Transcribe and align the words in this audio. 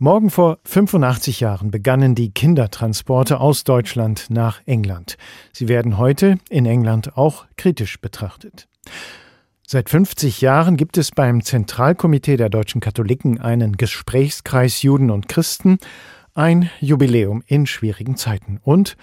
Morgen 0.00 0.28
vor 0.28 0.58
85 0.64 1.38
Jahren 1.38 1.70
begannen 1.70 2.16
die 2.16 2.32
Kindertransporte 2.32 3.38
aus 3.38 3.62
Deutschland 3.62 4.26
nach 4.28 4.60
England. 4.66 5.16
Sie 5.52 5.68
werden 5.68 5.98
heute 5.98 6.38
in 6.50 6.66
England 6.66 7.16
auch 7.16 7.46
kritisch 7.56 8.00
betrachtet. 8.00 8.66
Seit 9.64 9.88
50 9.88 10.40
Jahren 10.40 10.76
gibt 10.76 10.98
es 10.98 11.12
beim 11.12 11.44
Zentralkomitee 11.44 12.36
der 12.36 12.48
deutschen 12.48 12.80
Katholiken 12.80 13.40
einen 13.40 13.76
Gesprächskreis 13.76 14.82
Juden 14.82 15.12
und 15.12 15.28
Christen, 15.28 15.78
ein 16.34 16.70
Jubiläum 16.80 17.44
in 17.46 17.64
schwierigen 17.64 18.16
Zeiten 18.16 18.58
und 18.62 18.96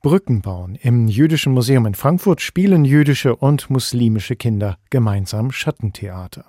Brücken 0.00 0.42
bauen. 0.42 0.76
Im 0.76 1.08
Jüdischen 1.08 1.54
Museum 1.54 1.86
in 1.86 1.94
Frankfurt 1.94 2.40
spielen 2.40 2.84
jüdische 2.84 3.34
und 3.34 3.68
muslimische 3.68 4.36
Kinder 4.36 4.78
gemeinsam 4.90 5.50
Schattentheater. 5.50 6.44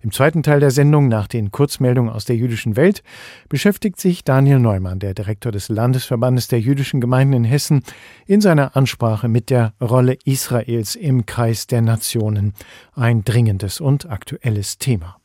Im 0.00 0.12
zweiten 0.12 0.42
Teil 0.42 0.60
der 0.60 0.70
Sendung 0.70 1.08
nach 1.08 1.26
den 1.26 1.50
Kurzmeldungen 1.50 2.12
aus 2.12 2.24
der 2.24 2.36
jüdischen 2.36 2.76
Welt 2.76 3.02
beschäftigt 3.48 4.00
sich 4.00 4.24
Daniel 4.24 4.58
Neumann, 4.60 5.00
der 5.00 5.14
Direktor 5.14 5.52
des 5.52 5.68
Landesverbandes 5.68 6.48
der 6.48 6.60
jüdischen 6.60 7.00
Gemeinden 7.00 7.34
in 7.34 7.44
Hessen, 7.44 7.82
in 8.26 8.40
seiner 8.40 8.76
Ansprache 8.76 9.28
mit 9.28 9.50
der 9.50 9.74
Rolle 9.80 10.16
Israels 10.24 10.94
im 10.94 11.26
Kreis 11.26 11.66
der 11.66 11.82
Nationen. 11.82 12.54
Ein 12.94 13.24
dringendes 13.24 13.80
und 13.80 14.08
aktuelles 14.08 14.78
Thema. 14.78 15.17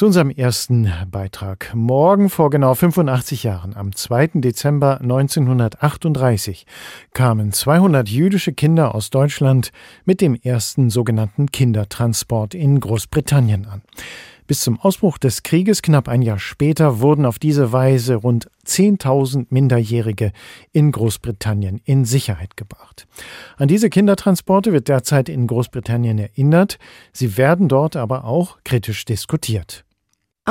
Zu 0.00 0.06
unserem 0.06 0.30
ersten 0.30 0.90
Beitrag. 1.10 1.72
Morgen 1.74 2.30
vor 2.30 2.48
genau 2.48 2.74
85 2.74 3.42
Jahren, 3.42 3.76
am 3.76 3.94
2. 3.94 4.28
Dezember 4.36 4.98
1938, 5.02 6.64
kamen 7.12 7.52
200 7.52 8.08
jüdische 8.08 8.54
Kinder 8.54 8.94
aus 8.94 9.10
Deutschland 9.10 9.72
mit 10.06 10.22
dem 10.22 10.34
ersten 10.34 10.88
sogenannten 10.88 11.52
Kindertransport 11.52 12.54
in 12.54 12.80
Großbritannien 12.80 13.66
an. 13.66 13.82
Bis 14.46 14.60
zum 14.60 14.80
Ausbruch 14.80 15.18
des 15.18 15.42
Krieges 15.42 15.82
knapp 15.82 16.08
ein 16.08 16.22
Jahr 16.22 16.38
später 16.38 17.00
wurden 17.00 17.26
auf 17.26 17.38
diese 17.38 17.70
Weise 17.70 18.14
rund 18.14 18.50
10.000 18.66 19.48
Minderjährige 19.50 20.32
in 20.72 20.92
Großbritannien 20.92 21.78
in 21.84 22.06
Sicherheit 22.06 22.56
gebracht. 22.56 23.06
An 23.58 23.68
diese 23.68 23.90
Kindertransporte 23.90 24.72
wird 24.72 24.88
derzeit 24.88 25.28
in 25.28 25.46
Großbritannien 25.46 26.18
erinnert, 26.18 26.78
sie 27.12 27.36
werden 27.36 27.68
dort 27.68 27.96
aber 27.96 28.24
auch 28.24 28.56
kritisch 28.64 29.04
diskutiert. 29.04 29.84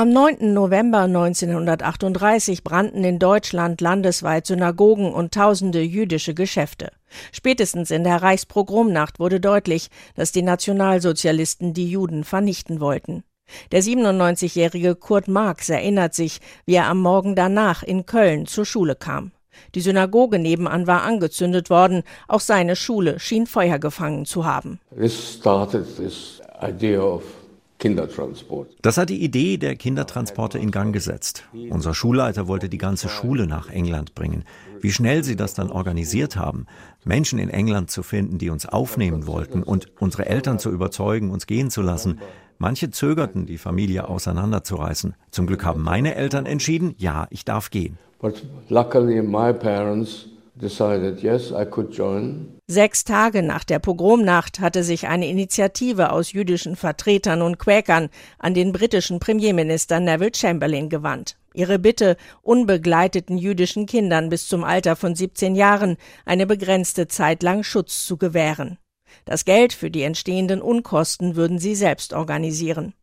Am 0.00 0.08
9. 0.14 0.54
November 0.54 1.00
1938 1.00 2.64
brannten 2.64 3.04
in 3.04 3.18
Deutschland 3.18 3.82
landesweit 3.82 4.46
Synagogen 4.46 5.12
und 5.12 5.34
tausende 5.34 5.82
jüdische 5.82 6.32
Geschäfte. 6.32 6.90
Spätestens 7.32 7.90
in 7.90 8.02
der 8.02 8.22
Reichspogromnacht 8.22 9.20
wurde 9.20 9.40
deutlich, 9.40 9.90
dass 10.14 10.32
die 10.32 10.40
Nationalsozialisten 10.40 11.74
die 11.74 11.90
Juden 11.90 12.24
vernichten 12.24 12.80
wollten. 12.80 13.24
Der 13.72 13.82
97-jährige 13.82 14.94
Kurt 14.94 15.28
Marx 15.28 15.68
erinnert 15.68 16.14
sich, 16.14 16.40
wie 16.64 16.76
er 16.76 16.86
am 16.86 17.02
Morgen 17.02 17.34
danach 17.34 17.82
in 17.82 18.06
Köln 18.06 18.46
zur 18.46 18.64
Schule 18.64 18.94
kam. 18.94 19.32
Die 19.74 19.82
Synagoge 19.82 20.38
nebenan 20.38 20.86
war 20.86 21.02
angezündet 21.02 21.68
worden, 21.68 22.04
auch 22.26 22.40
seine 22.40 22.74
Schule 22.74 23.18
schien 23.20 23.46
Feuer 23.46 23.78
gefangen 23.78 24.24
zu 24.24 24.46
haben. 24.46 24.80
This 24.96 25.34
started 25.38 25.84
this 25.98 26.40
idea 26.62 27.02
of 27.02 27.39
Kindertransport. 27.80 28.76
Das 28.82 28.96
hat 28.96 29.10
die 29.10 29.24
Idee 29.24 29.56
der 29.56 29.74
Kindertransporte 29.74 30.58
in 30.58 30.70
Gang 30.70 30.92
gesetzt. 30.92 31.44
Unser 31.70 31.94
Schulleiter 31.94 32.46
wollte 32.46 32.68
die 32.68 32.78
ganze 32.78 33.08
Schule 33.08 33.46
nach 33.46 33.68
England 33.70 34.14
bringen. 34.14 34.44
Wie 34.80 34.92
schnell 34.92 35.24
sie 35.24 35.34
das 35.34 35.54
dann 35.54 35.70
organisiert 35.70 36.36
haben, 36.36 36.66
Menschen 37.04 37.38
in 37.38 37.48
England 37.48 37.90
zu 37.90 38.02
finden, 38.02 38.38
die 38.38 38.50
uns 38.50 38.66
aufnehmen 38.66 39.26
wollten 39.26 39.62
und 39.62 39.88
unsere 39.98 40.26
Eltern 40.26 40.58
zu 40.58 40.70
überzeugen, 40.70 41.30
uns 41.30 41.46
gehen 41.46 41.70
zu 41.70 41.82
lassen. 41.82 42.20
Manche 42.58 42.90
zögerten, 42.90 43.46
die 43.46 43.58
Familie 43.58 44.08
auseinanderzureißen. 44.08 45.14
Zum 45.30 45.46
Glück 45.46 45.64
haben 45.64 45.82
meine 45.82 46.14
Eltern 46.14 46.46
entschieden, 46.46 46.94
ja, 46.98 47.26
ich 47.30 47.44
darf 47.44 47.70
gehen. 47.70 47.98
But 48.20 48.42
luckily 48.68 49.22
my 49.22 49.54
parents 49.54 50.26
decided, 50.60 51.22
yes, 51.22 51.50
I 51.50 51.64
could 51.64 51.96
join. 51.96 52.58
Sechs 52.66 53.04
Tage 53.04 53.42
nach 53.42 53.64
der 53.64 53.78
Pogromnacht 53.78 54.60
hatte 54.60 54.84
sich 54.84 55.08
eine 55.08 55.28
Initiative 55.28 56.12
aus 56.12 56.32
jüdischen 56.32 56.76
Vertretern 56.76 57.42
und 57.42 57.58
Quäkern 57.58 58.10
an 58.38 58.54
den 58.54 58.72
britischen 58.72 59.18
Premierminister 59.18 59.98
Neville 60.00 60.32
Chamberlain 60.34 60.88
gewandt. 60.88 61.36
Ihre 61.52 61.78
Bitte, 61.78 62.16
unbegleiteten 62.42 63.36
jüdischen 63.36 63.86
Kindern 63.86 64.28
bis 64.28 64.46
zum 64.46 64.62
Alter 64.62 64.94
von 64.94 65.14
17 65.14 65.56
Jahren 65.56 65.96
eine 66.24 66.46
begrenzte 66.46 67.08
Zeit 67.08 67.42
lang 67.42 67.64
Schutz 67.64 68.06
zu 68.06 68.16
gewähren. 68.16 68.78
Das 69.24 69.44
Geld 69.44 69.72
für 69.72 69.90
die 69.90 70.02
entstehenden 70.02 70.62
Unkosten 70.62 71.34
würden 71.34 71.58
sie 71.58 71.74
selbst 71.74 72.12
organisieren. 72.12 72.94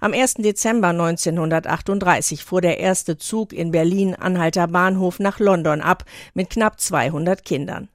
Am 0.00 0.12
1. 0.12 0.34
Dezember 0.34 0.88
1938 0.88 2.42
fuhr 2.44 2.60
der 2.60 2.80
erste 2.80 3.18
Zug 3.18 3.52
in 3.52 3.70
Berlin-Anhalter 3.70 4.66
Bahnhof 4.66 5.20
nach 5.20 5.38
London 5.38 5.80
ab 5.80 6.04
mit 6.34 6.50
knapp 6.50 6.80
200 6.80 7.44
Kindern. 7.44 7.88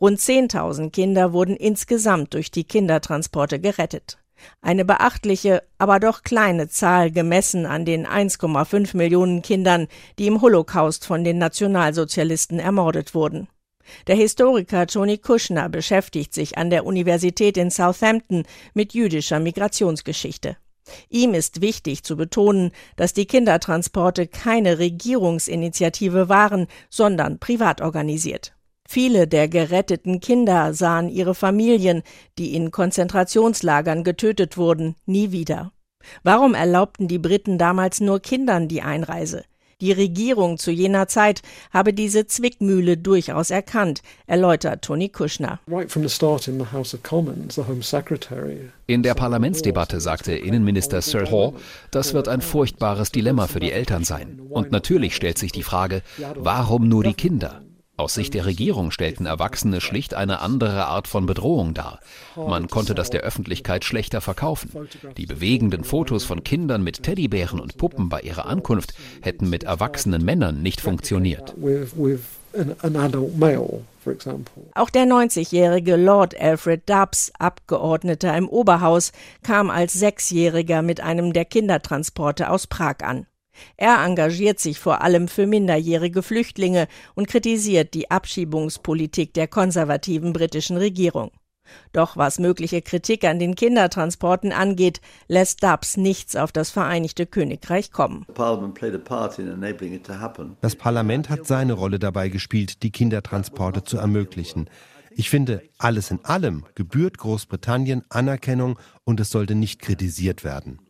Rund 0.00 0.18
10.000 0.18 0.90
Kinder 0.90 1.32
wurden 1.32 1.56
insgesamt 1.56 2.34
durch 2.34 2.50
die 2.50 2.64
Kindertransporte 2.64 3.60
gerettet. 3.60 4.18
Eine 4.60 4.84
beachtliche, 4.84 5.62
aber 5.78 6.00
doch 6.00 6.22
kleine 6.22 6.68
Zahl 6.68 7.10
gemessen 7.10 7.66
an 7.66 7.84
den 7.84 8.06
1,5 8.06 8.96
Millionen 8.96 9.42
Kindern, 9.42 9.88
die 10.18 10.26
im 10.26 10.42
Holocaust 10.42 11.06
von 11.06 11.24
den 11.24 11.38
Nationalsozialisten 11.38 12.58
ermordet 12.58 13.14
wurden. 13.14 13.48
Der 14.06 14.16
Historiker 14.16 14.86
Tony 14.86 15.18
Kushner 15.18 15.68
beschäftigt 15.68 16.34
sich 16.34 16.58
an 16.58 16.70
der 16.70 16.84
Universität 16.86 17.56
in 17.56 17.70
Southampton 17.70 18.44
mit 18.74 18.92
jüdischer 18.94 19.40
Migrationsgeschichte. 19.40 20.56
Ihm 21.08 21.34
ist 21.34 21.60
wichtig 21.60 22.04
zu 22.04 22.16
betonen, 22.16 22.72
dass 22.96 23.12
die 23.12 23.26
Kindertransporte 23.26 24.26
keine 24.26 24.78
Regierungsinitiative 24.78 26.28
waren, 26.28 26.66
sondern 26.90 27.38
privat 27.38 27.80
organisiert. 27.80 28.54
Viele 28.86 29.26
der 29.26 29.48
geretteten 29.48 30.20
Kinder 30.20 30.74
sahen 30.74 31.08
ihre 31.08 31.34
Familien, 31.34 32.02
die 32.38 32.54
in 32.54 32.70
Konzentrationslagern 32.70 34.04
getötet 34.04 34.56
wurden, 34.56 34.94
nie 35.06 35.32
wieder. 35.32 35.72
Warum 36.22 36.54
erlaubten 36.54 37.08
die 37.08 37.18
Briten 37.18 37.56
damals 37.56 38.00
nur 38.00 38.20
Kindern 38.20 38.68
die 38.68 38.82
Einreise? 38.82 39.44
Die 39.80 39.92
Regierung 39.92 40.58
zu 40.58 40.70
jener 40.70 41.08
Zeit 41.08 41.42
habe 41.72 41.92
diese 41.92 42.26
Zwickmühle 42.26 42.96
durchaus 42.96 43.50
erkannt, 43.50 44.02
erläutert 44.26 44.82
Tony 44.82 45.08
Kushner. 45.08 45.60
In 48.86 49.02
der 49.02 49.14
Parlamentsdebatte 49.14 50.00
sagte 50.00 50.32
Innenminister 50.32 51.02
Sir 51.02 51.30
Hall, 51.30 51.52
das 51.90 52.14
wird 52.14 52.28
ein 52.28 52.40
furchtbares 52.40 53.12
Dilemma 53.12 53.46
für 53.46 53.60
die 53.60 53.72
Eltern 53.72 54.04
sein. 54.04 54.40
Und 54.50 54.72
natürlich 54.72 55.16
stellt 55.16 55.38
sich 55.38 55.52
die 55.52 55.62
Frage, 55.62 56.02
warum 56.36 56.88
nur 56.88 57.04
die 57.04 57.14
Kinder? 57.14 57.62
Aus 57.96 58.14
Sicht 58.14 58.34
der 58.34 58.44
Regierung 58.44 58.90
stellten 58.90 59.24
Erwachsene 59.24 59.80
schlicht 59.80 60.14
eine 60.14 60.40
andere 60.40 60.86
Art 60.86 61.06
von 61.06 61.26
Bedrohung 61.26 61.74
dar. 61.74 62.00
Man 62.34 62.68
konnte 62.68 62.92
das 62.94 63.10
der 63.10 63.20
Öffentlichkeit 63.20 63.84
schlechter 63.84 64.20
verkaufen. 64.20 64.70
Die 65.16 65.26
bewegenden 65.26 65.84
Fotos 65.84 66.24
von 66.24 66.42
Kindern 66.42 66.82
mit 66.82 67.04
Teddybären 67.04 67.60
und 67.60 67.78
Puppen 67.78 68.08
bei 68.08 68.20
ihrer 68.20 68.46
Ankunft 68.46 68.94
hätten 69.22 69.48
mit 69.48 69.62
erwachsenen 69.62 70.24
Männern 70.24 70.60
nicht 70.60 70.80
funktioniert. 70.80 71.54
Auch 74.74 74.90
der 74.90 75.04
90-jährige 75.04 75.96
Lord 75.96 76.40
Alfred 76.40 76.90
Dubs, 76.90 77.32
Abgeordneter 77.38 78.36
im 78.36 78.48
Oberhaus, 78.48 79.12
kam 79.44 79.70
als 79.70 79.92
Sechsjähriger 79.92 80.82
mit 80.82 81.00
einem 81.00 81.32
der 81.32 81.44
Kindertransporte 81.44 82.50
aus 82.50 82.66
Prag 82.66 82.96
an. 83.02 83.26
Er 83.76 84.04
engagiert 84.04 84.58
sich 84.58 84.78
vor 84.78 85.02
allem 85.02 85.28
für 85.28 85.46
minderjährige 85.46 86.22
Flüchtlinge 86.22 86.88
und 87.14 87.28
kritisiert 87.28 87.94
die 87.94 88.10
Abschiebungspolitik 88.10 89.34
der 89.34 89.48
konservativen 89.48 90.32
britischen 90.32 90.76
Regierung. 90.76 91.30
Doch 91.92 92.16
was 92.16 92.38
mögliche 92.38 92.82
Kritik 92.82 93.24
an 93.24 93.38
den 93.38 93.54
Kindertransporten 93.54 94.52
angeht, 94.52 95.00
lässt 95.28 95.62
Dubs 95.62 95.96
nichts 95.96 96.36
auf 96.36 96.52
das 96.52 96.70
Vereinigte 96.70 97.26
Königreich 97.26 97.90
kommen. 97.90 98.26
Das 100.60 100.76
Parlament 100.76 101.30
hat 101.30 101.46
seine 101.46 101.72
Rolle 101.72 101.98
dabei 101.98 102.28
gespielt, 102.28 102.82
die 102.82 102.90
Kindertransporte 102.90 103.84
zu 103.84 103.96
ermöglichen. 103.98 104.68
Ich 105.16 105.30
finde, 105.30 105.62
alles 105.78 106.10
in 106.10 106.24
allem 106.24 106.64
gebührt 106.74 107.18
Großbritannien 107.18 108.02
Anerkennung 108.08 108.78
und 109.04 109.20
es 109.20 109.30
sollte 109.30 109.54
nicht 109.54 109.80
kritisiert 109.80 110.42
werden. 110.42 110.80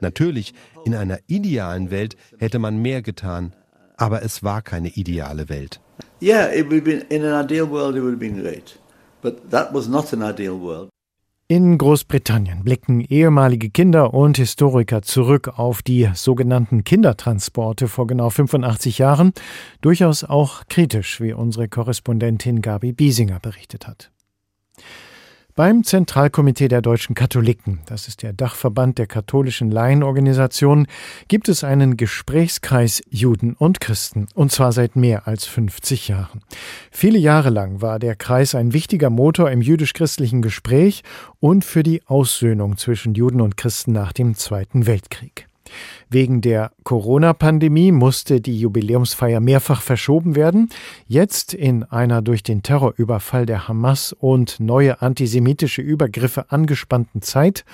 Natürlich, 0.00 0.54
in 0.84 0.94
einer 0.94 1.18
idealen 1.26 1.90
Welt 1.90 2.16
hätte 2.38 2.58
man 2.58 2.76
mehr 2.78 3.02
getan, 3.02 3.54
aber 3.96 4.22
es 4.22 4.42
war 4.42 4.62
keine 4.62 4.88
ideale 4.88 5.48
Welt. 5.48 5.80
Yeah, 6.20 6.52
it 6.52 6.70
would 6.70 6.84
be 6.84 7.04
in 7.08 7.24
an 7.24 7.44
ideal 7.44 7.68
world 7.68 7.96
it 7.96 8.02
would 8.02 8.12
have 8.12 8.20
been 8.20 8.40
great. 8.40 8.78
But 9.22 9.50
that 9.50 9.72
was 9.72 9.88
not 9.88 10.12
an 10.12 10.22
ideal 10.22 10.60
world. 10.60 10.90
In 11.46 11.76
Großbritannien 11.76 12.64
blicken 12.64 13.02
ehemalige 13.02 13.68
Kinder 13.68 14.14
und 14.14 14.38
Historiker 14.38 15.02
zurück 15.02 15.58
auf 15.58 15.82
die 15.82 16.08
sogenannten 16.14 16.84
Kindertransporte 16.84 17.86
vor 17.86 18.06
genau 18.06 18.30
85 18.30 18.96
Jahren, 18.96 19.32
durchaus 19.82 20.24
auch 20.24 20.62
kritisch, 20.70 21.20
wie 21.20 21.34
unsere 21.34 21.68
Korrespondentin 21.68 22.62
Gabi 22.62 22.92
Biesinger 22.92 23.40
berichtet 23.40 23.86
hat. 23.86 24.10
Beim 25.56 25.84
Zentralkomitee 25.84 26.66
der 26.66 26.82
deutschen 26.82 27.14
Katholiken, 27.14 27.78
das 27.86 28.08
ist 28.08 28.24
der 28.24 28.32
Dachverband 28.32 28.98
der 28.98 29.06
katholischen 29.06 29.70
Laienorganisationen, 29.70 30.88
gibt 31.28 31.48
es 31.48 31.62
einen 31.62 31.96
Gesprächskreis 31.96 33.00
Juden 33.08 33.54
und 33.54 33.80
Christen, 33.80 34.26
und 34.34 34.50
zwar 34.50 34.72
seit 34.72 34.96
mehr 34.96 35.28
als 35.28 35.44
50 35.44 36.08
Jahren. 36.08 36.40
Viele 36.90 37.18
Jahre 37.18 37.50
lang 37.50 37.80
war 37.80 38.00
der 38.00 38.16
Kreis 38.16 38.56
ein 38.56 38.72
wichtiger 38.72 39.10
Motor 39.10 39.52
im 39.52 39.62
jüdisch-christlichen 39.62 40.42
Gespräch 40.42 41.04
und 41.38 41.64
für 41.64 41.84
die 41.84 42.02
Aussöhnung 42.06 42.76
zwischen 42.76 43.14
Juden 43.14 43.40
und 43.40 43.56
Christen 43.56 43.92
nach 43.92 44.12
dem 44.12 44.34
Zweiten 44.34 44.88
Weltkrieg. 44.88 45.46
Wegen 46.10 46.40
der 46.40 46.72
Corona-Pandemie 46.84 47.92
musste 47.92 48.40
die 48.40 48.58
Jubiläumsfeier 48.58 49.40
mehrfach 49.40 49.82
verschoben 49.82 50.36
werden. 50.36 50.68
Jetzt 51.06 51.54
in 51.54 51.84
einer 51.84 52.22
durch 52.22 52.42
den 52.42 52.62
Terrorüberfall 52.62 53.46
der 53.46 53.68
Hamas 53.68 54.12
und 54.12 54.60
neue 54.60 55.02
antisemitische 55.02 55.82
Übergriffe 55.82 56.50
angespannten 56.50 57.22
Zeit 57.22 57.64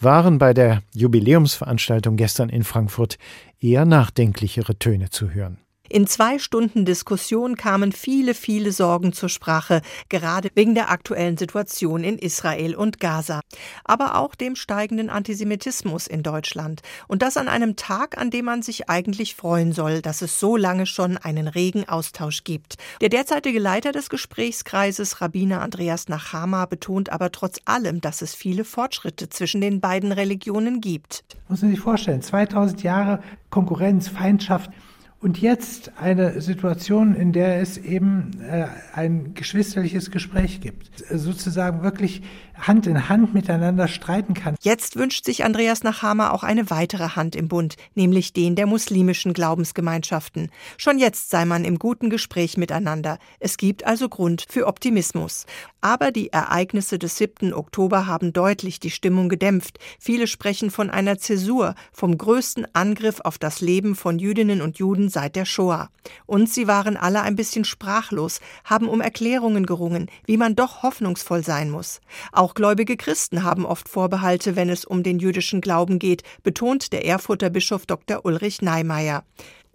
waren 0.00 0.38
bei 0.38 0.52
der 0.54 0.82
Jubiläumsveranstaltung 0.94 2.16
gestern 2.16 2.48
in 2.48 2.64
Frankfurt 2.64 3.18
eher 3.60 3.84
nachdenklichere 3.84 4.78
Töne 4.78 5.10
zu 5.10 5.30
hören. 5.30 5.58
In 5.88 6.06
zwei 6.06 6.38
Stunden 6.38 6.84
Diskussion 6.84 7.56
kamen 7.56 7.92
viele, 7.92 8.34
viele 8.34 8.72
Sorgen 8.72 9.12
zur 9.12 9.28
Sprache, 9.28 9.82
gerade 10.08 10.50
wegen 10.54 10.74
der 10.74 10.90
aktuellen 10.90 11.36
Situation 11.36 12.02
in 12.02 12.18
Israel 12.18 12.74
und 12.74 12.98
Gaza, 12.98 13.40
aber 13.84 14.16
auch 14.16 14.34
dem 14.34 14.56
steigenden 14.56 15.10
Antisemitismus 15.10 16.06
in 16.06 16.22
Deutschland. 16.22 16.82
Und 17.06 17.22
das 17.22 17.36
an 17.36 17.48
einem 17.48 17.76
Tag, 17.76 18.18
an 18.18 18.30
dem 18.30 18.46
man 18.46 18.62
sich 18.62 18.88
eigentlich 18.88 19.36
freuen 19.36 19.72
soll, 19.72 20.02
dass 20.02 20.22
es 20.22 20.40
so 20.40 20.56
lange 20.56 20.86
schon 20.86 21.18
einen 21.18 21.46
regen 21.48 21.88
Austausch 21.88 22.42
gibt. 22.42 22.76
Der 23.00 23.08
derzeitige 23.08 23.58
Leiter 23.58 23.92
des 23.92 24.10
Gesprächskreises, 24.10 25.20
Rabbiner 25.20 25.62
Andreas 25.62 26.08
Nachama, 26.08 26.66
betont 26.66 27.10
aber 27.10 27.30
trotz 27.30 27.60
allem, 27.64 28.00
dass 28.00 28.22
es 28.22 28.34
viele 28.34 28.64
Fortschritte 28.64 29.28
zwischen 29.28 29.60
den 29.60 29.80
beiden 29.80 30.12
Religionen 30.12 30.80
gibt. 30.80 31.24
Muss 31.48 31.62
man 31.62 31.70
sich 31.70 31.80
vorstellen, 31.80 32.22
2000 32.22 32.82
Jahre 32.82 33.22
Konkurrenz, 33.50 34.08
Feindschaft. 34.08 34.70
Und 35.18 35.40
jetzt 35.40 35.92
eine 35.98 36.42
Situation, 36.42 37.14
in 37.14 37.32
der 37.32 37.60
es 37.60 37.78
eben 37.78 38.38
äh, 38.42 38.66
ein 38.92 39.32
geschwisterliches 39.32 40.10
Gespräch 40.10 40.60
gibt, 40.60 40.90
sozusagen 41.10 41.82
wirklich 41.82 42.22
Hand 42.58 42.86
in 42.86 43.08
Hand 43.08 43.34
miteinander 43.34 43.88
streiten 43.88 44.34
kann. 44.34 44.56
Jetzt 44.60 44.96
wünscht 44.96 45.24
sich 45.24 45.44
Andreas 45.44 45.82
Nachama 45.82 46.30
auch 46.30 46.42
eine 46.42 46.70
weitere 46.70 47.10
Hand 47.10 47.34
im 47.34 47.48
Bund, 47.48 47.76
nämlich 47.94 48.34
den 48.34 48.56
der 48.56 48.66
muslimischen 48.66 49.32
Glaubensgemeinschaften. 49.32 50.50
Schon 50.76 50.98
jetzt 50.98 51.30
sei 51.30 51.44
man 51.44 51.64
im 51.64 51.78
guten 51.78 52.10
Gespräch 52.10 52.56
miteinander. 52.56 53.18
Es 53.40 53.56
gibt 53.56 53.86
also 53.86 54.08
Grund 54.08 54.44
für 54.48 54.66
Optimismus. 54.66 55.46
Aber 55.86 56.10
die 56.10 56.32
Ereignisse 56.32 56.98
des 56.98 57.16
7. 57.16 57.54
Oktober 57.54 58.08
haben 58.08 58.32
deutlich 58.32 58.80
die 58.80 58.90
Stimmung 58.90 59.28
gedämpft. 59.28 59.78
Viele 60.00 60.26
sprechen 60.26 60.72
von 60.72 60.90
einer 60.90 61.16
Zäsur, 61.16 61.76
vom 61.92 62.18
größten 62.18 62.66
Angriff 62.72 63.20
auf 63.20 63.38
das 63.38 63.60
Leben 63.60 63.94
von 63.94 64.18
Jüdinnen 64.18 64.62
und 64.62 64.78
Juden 64.78 65.10
seit 65.10 65.36
der 65.36 65.44
Shoah. 65.44 65.90
Und 66.26 66.50
sie 66.50 66.66
waren 66.66 66.96
alle 66.96 67.22
ein 67.22 67.36
bisschen 67.36 67.64
sprachlos, 67.64 68.40
haben 68.64 68.88
um 68.88 69.00
Erklärungen 69.00 69.64
gerungen, 69.64 70.10
wie 70.24 70.36
man 70.36 70.56
doch 70.56 70.82
hoffnungsvoll 70.82 71.44
sein 71.44 71.70
muss. 71.70 72.00
Auch 72.32 72.54
gläubige 72.54 72.96
Christen 72.96 73.44
haben 73.44 73.64
oft 73.64 73.88
Vorbehalte, 73.88 74.56
wenn 74.56 74.70
es 74.70 74.84
um 74.84 75.04
den 75.04 75.20
jüdischen 75.20 75.60
Glauben 75.60 76.00
geht, 76.00 76.24
betont 76.42 76.92
der 76.92 77.06
Erfurter 77.06 77.48
Bischof 77.48 77.86
Dr. 77.86 78.24
Ulrich 78.24 78.60
Neimeyer. 78.60 79.22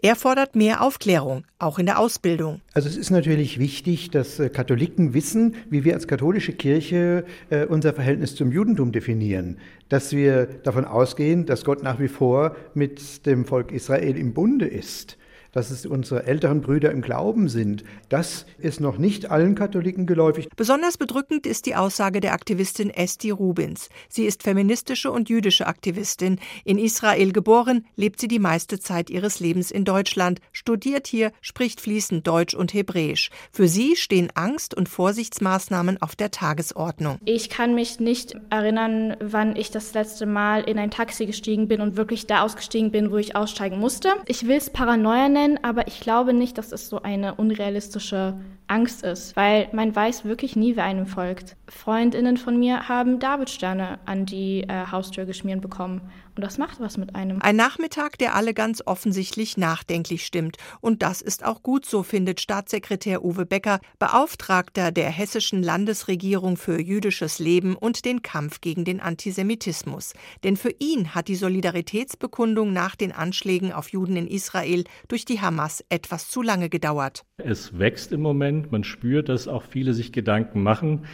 Er 0.03 0.15
fordert 0.15 0.56
mehr 0.56 0.81
Aufklärung, 0.81 1.44
auch 1.59 1.77
in 1.77 1.86
der 1.86 2.00
Ausbildung. 2.00 2.62
Also 2.74 2.89
es 2.89 2.98
ist 2.98 3.12
natürlich 3.12 3.59
wichtig, 3.59 4.09
dass 4.09 4.39
äh, 4.39 4.50
Katholiken 4.50 5.13
wissen, 5.13 5.53
wie 5.69 5.83
wir 5.83 5.94
als 5.94 6.07
katholische 6.07 6.53
Kirche 6.53 7.24
äh, 7.51 7.68
unser 7.68 7.94
Verhältnis 7.94 8.33
zum 8.33 8.51
Judentum 8.51 8.92
definieren. 8.92 9.59
Dass 9.89 10.12
wir 10.12 10.48
davon 10.48 10.86
ausgehen, 10.86 11.45
dass 11.45 11.63
Gott 11.63 11.83
nach 11.83 12.00
wie 12.00 12.07
vor 12.07 12.56
mit 12.74 13.27
dem 13.27 13.45
Volk 13.45 13.71
Israel 13.71 14.18
im 14.18 14.33
Bunde 14.33 14.65
ist 14.65 15.18
dass 15.51 15.71
es 15.71 15.86
unsere 15.86 16.25
älteren 16.25 16.62
Brüder 16.62 16.92
im 16.92 17.01
Glauben 17.01 17.50
sind. 17.50 17.83
Das 18.09 18.45
ist 18.57 18.80
noch 18.80 18.98
nicht 18.98 19.31
allen 19.31 19.56
Katholiken 19.56 20.06
geläufig. 20.06 20.50
Besonders 20.56 20.98
bedrückend 20.98 21.45
ist 21.45 21.65
die 21.65 21.75
Aussage 21.75 22.21
der 22.21 22.33
Aktivistin 22.33 22.89
Esti 22.89 23.31
Rubins. 23.31 23.89
Sie 24.09 24.25
ist 24.25 24.44
feministische 24.44 25.12
und 25.12 25.30
jüdische 25.30 25.68
Aktivistin. 25.68 26.39
In 26.63 26.77
Israel 26.77 27.31
geboren, 27.33 27.86
lebt 27.95 28.19
sie 28.19 28.27
die 28.27 28.39
meiste 28.39 28.80
Zeit 28.80 29.09
ihres 29.09 29.39
Lebens 29.39 29.71
in 29.71 29.86
Deutschland, 29.86 30.39
studiert 30.51 31.07
hier, 31.07 31.31
spricht 31.42 31.81
fließend 31.81 32.25
Deutsch 32.25 32.54
und 32.54 32.74
Hebräisch. 32.74 33.30
Für 33.51 33.68
sie 33.68 33.95
stehen 33.95 34.30
Angst 34.36 34.74
und 34.74 34.89
Vorsichtsmaßnahmen 34.89 36.01
auf 36.01 36.15
der 36.15 36.31
Tagesordnung. 36.31 37.18
Ich 37.25 37.50
kann 37.50 37.75
mich 37.75 38.00
nicht 38.00 38.36
erinnern, 38.50 39.15
wann 39.19 39.56
ich 39.56 39.71
das 39.71 39.94
letzte 39.94 40.25
Mal 40.25 40.63
in 40.63 40.80
ein 40.80 40.92
Taxi 40.92 41.25
gestiegen 41.25 41.68
bin 41.68 41.81
und 41.81 41.97
wirklich 41.97 42.27
da 42.27 42.44
ausgestiegen 42.44 42.92
bin, 42.92 43.12
wo 43.12 43.18
ich 43.18 43.36
aussteigen 43.36 43.80
musste. 43.80 44.09
Ich 44.27 44.47
will 44.47 44.57
es 44.57 44.69
Paranoia 44.69 45.30
nennen 45.30 45.40
nennen, 45.41 45.59
aber 45.63 45.88
ich 45.88 45.99
glaube 45.99 46.33
nicht, 46.33 46.57
dass 46.57 46.71
es 46.71 46.89
so 46.89 47.01
eine 47.01 47.35
unrealistische 47.35 48.39
Angst 48.71 49.03
ist, 49.03 49.35
weil 49.35 49.68
man 49.73 49.94
weiß 49.94 50.23
wirklich 50.23 50.56
nie, 50.56 50.77
wer 50.77 50.85
einem 50.85 51.06
folgt. 51.06 51.57
Freundinnen 51.68 52.38
von 52.38 52.57
mir 52.57 52.88
haben 52.88 53.19
Davidsterne 53.19 54.00
an 54.06 54.25
die 54.25 54.63
äh, 54.63 54.85
Haustür 54.89 55.25
geschmiert 55.25 55.62
bekommen 55.62 56.09
und 56.35 56.44
das 56.44 56.57
macht 56.57 56.79
was 56.79 56.97
mit 56.97 57.13
einem. 57.13 57.41
Ein 57.41 57.57
Nachmittag, 57.57 58.18
der 58.18 58.35
alle 58.35 58.53
ganz 58.53 58.81
offensichtlich 58.85 59.57
nachdenklich 59.57 60.25
stimmt. 60.25 60.57
Und 60.79 61.01
das 61.01 61.21
ist 61.21 61.44
auch 61.44 61.62
gut 61.62 61.85
so, 61.85 62.03
findet 62.03 62.39
Staatssekretär 62.39 63.23
Uwe 63.23 63.45
Becker, 63.45 63.79
Beauftragter 64.00 64.91
der 64.91 65.09
hessischen 65.09 65.62
Landesregierung 65.62 66.56
für 66.56 66.79
jüdisches 66.79 67.39
Leben 67.39 67.75
und 67.75 68.06
den 68.06 68.21
Kampf 68.21 68.62
gegen 68.62 68.85
den 68.85 69.01
Antisemitismus. 69.01 70.13
Denn 70.44 70.56
für 70.56 70.73
ihn 70.79 71.13
hat 71.13 71.27
die 71.27 71.35
Solidaritätsbekundung 71.35 72.71
nach 72.71 72.95
den 72.95 73.12
Anschlägen 73.12 73.73
auf 73.73 73.89
Juden 73.89 74.15
in 74.15 74.27
Israel 74.27 74.85
durch 75.09 75.25
die 75.25 75.41
Hamas 75.41 75.83
etwas 75.89 76.29
zu 76.29 76.41
lange 76.41 76.69
gedauert. 76.69 77.25
Es 77.38 77.77
wächst 77.77 78.13
im 78.13 78.21
Moment. 78.21 78.60
Man 78.69 78.83
spürt, 78.83 79.29
dass 79.29 79.47
auch 79.47 79.63
viele 79.63 79.94
sich 79.94 80.11
Gedanken 80.11 80.61
machen. 80.61 81.06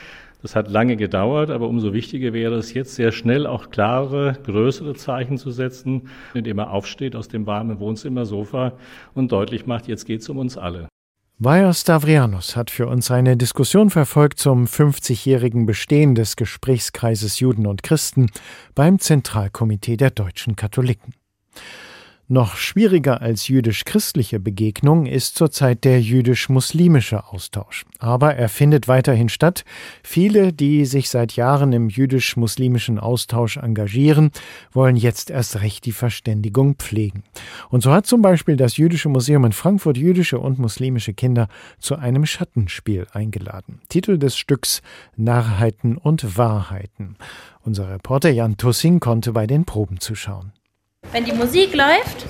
Das 0.42 0.56
hat 0.56 0.70
lange 0.70 0.98
gedauert, 0.98 1.50
aber 1.50 1.68
umso 1.68 1.94
wichtiger 1.94 2.34
wäre 2.34 2.56
es 2.56 2.74
jetzt 2.74 2.96
sehr 2.96 3.12
schnell 3.12 3.48
auch 3.48 3.70
klare, 3.70 4.38
größere 4.44 4.94
Zeichen 4.96 5.38
zu 5.38 5.52
setzen, 5.52 6.10
indem 6.34 6.60
er 6.60 6.72
aufsteht 6.72 7.16
aus 7.16 7.28
dem 7.28 7.48
warmen 7.48 7.80
Wohnzimmersofa 7.80 8.74
und 9.14 9.32
deutlich 9.32 9.66
macht, 9.66 9.88
jetzt 9.88 10.06
geht 10.06 10.22
es 10.22 10.30
um 10.30 10.38
uns 10.38 10.58
alle. 10.58 10.88
Vaja 11.40 11.72
Stavrianos 11.72 12.56
hat 12.56 12.72
für 12.72 12.88
uns 12.88 13.12
eine 13.12 13.38
Diskussion 13.38 13.92
verfolgt 13.92 14.40
zum 14.40 14.66
50-jährigen 14.66 15.68
Bestehen 15.68 16.16
des 16.16 16.36
Gesprächskreises 16.36 17.40
Juden 17.40 17.68
und 17.68 17.84
Christen 17.84 18.32
beim 18.74 18.98
Zentralkomitee 18.98 19.98
der 19.98 20.10
deutschen 20.10 20.56
Katholiken. 20.56 21.14
Noch 22.30 22.58
schwieriger 22.58 23.22
als 23.22 23.48
jüdisch-christliche 23.48 24.42
Begegnung 24.42 25.06
ist 25.06 25.38
zurzeit 25.38 25.86
der 25.86 26.02
jüdisch-muslimische 26.02 27.26
Austausch. 27.26 27.86
Aber 28.00 28.36
er 28.36 28.50
findet 28.50 28.90
weiterhin 28.90 29.30
statt. 29.30 29.64
Viele, 30.04 30.52
die 30.52 30.84
sich 30.84 31.08
seit 31.08 31.38
Jahren 31.38 31.72
im 31.72 31.88
jüdisch-muslimischen 31.88 33.00
Austausch 33.00 33.56
engagieren, 33.56 34.32
wollen 34.74 34.98
jetzt 34.98 35.30
erst 35.30 35.62
recht 35.62 35.86
die 35.86 35.94
Verständigung 35.94 36.76
pflegen. 36.76 37.24
Und 37.70 37.82
so 37.82 37.94
hat 37.94 38.06
zum 38.06 38.22
Beispiel 38.22 38.58
das 38.58 38.76
Jüdische 38.76 39.08
Museum 39.08 39.46
in 39.46 39.54
Frankfurt 39.54 39.96
jüdische 39.96 40.38
und 40.38 40.60
muslimische 40.60 41.14
Kinder 41.14 41.48
zu 41.80 41.96
einem 41.96 42.26
Schattenspiel 42.26 43.08
eingeladen. 43.14 43.80
Titel 43.88 44.18
des 44.18 44.36
Stücks 44.36 44.82
Narrheiten 45.16 45.98
und 45.98 46.38
Wahrheiten. 46.38 47.16
Unser 47.62 47.90
Reporter 47.90 48.32
Jan 48.32 48.58
Tussing 48.58 49.00
konnte 49.00 49.32
bei 49.32 49.48
den 49.48 49.64
Proben 49.64 50.02
zuschauen. 50.02 50.52
Wenn 51.12 51.26
die 51.26 51.34
Musik 51.34 51.74
läuft, 51.74 52.26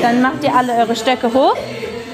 dann 0.00 0.22
macht 0.22 0.42
ihr 0.44 0.54
alle 0.54 0.74
eure 0.74 0.96
Stöcke 0.96 1.32
hoch. 1.32 1.56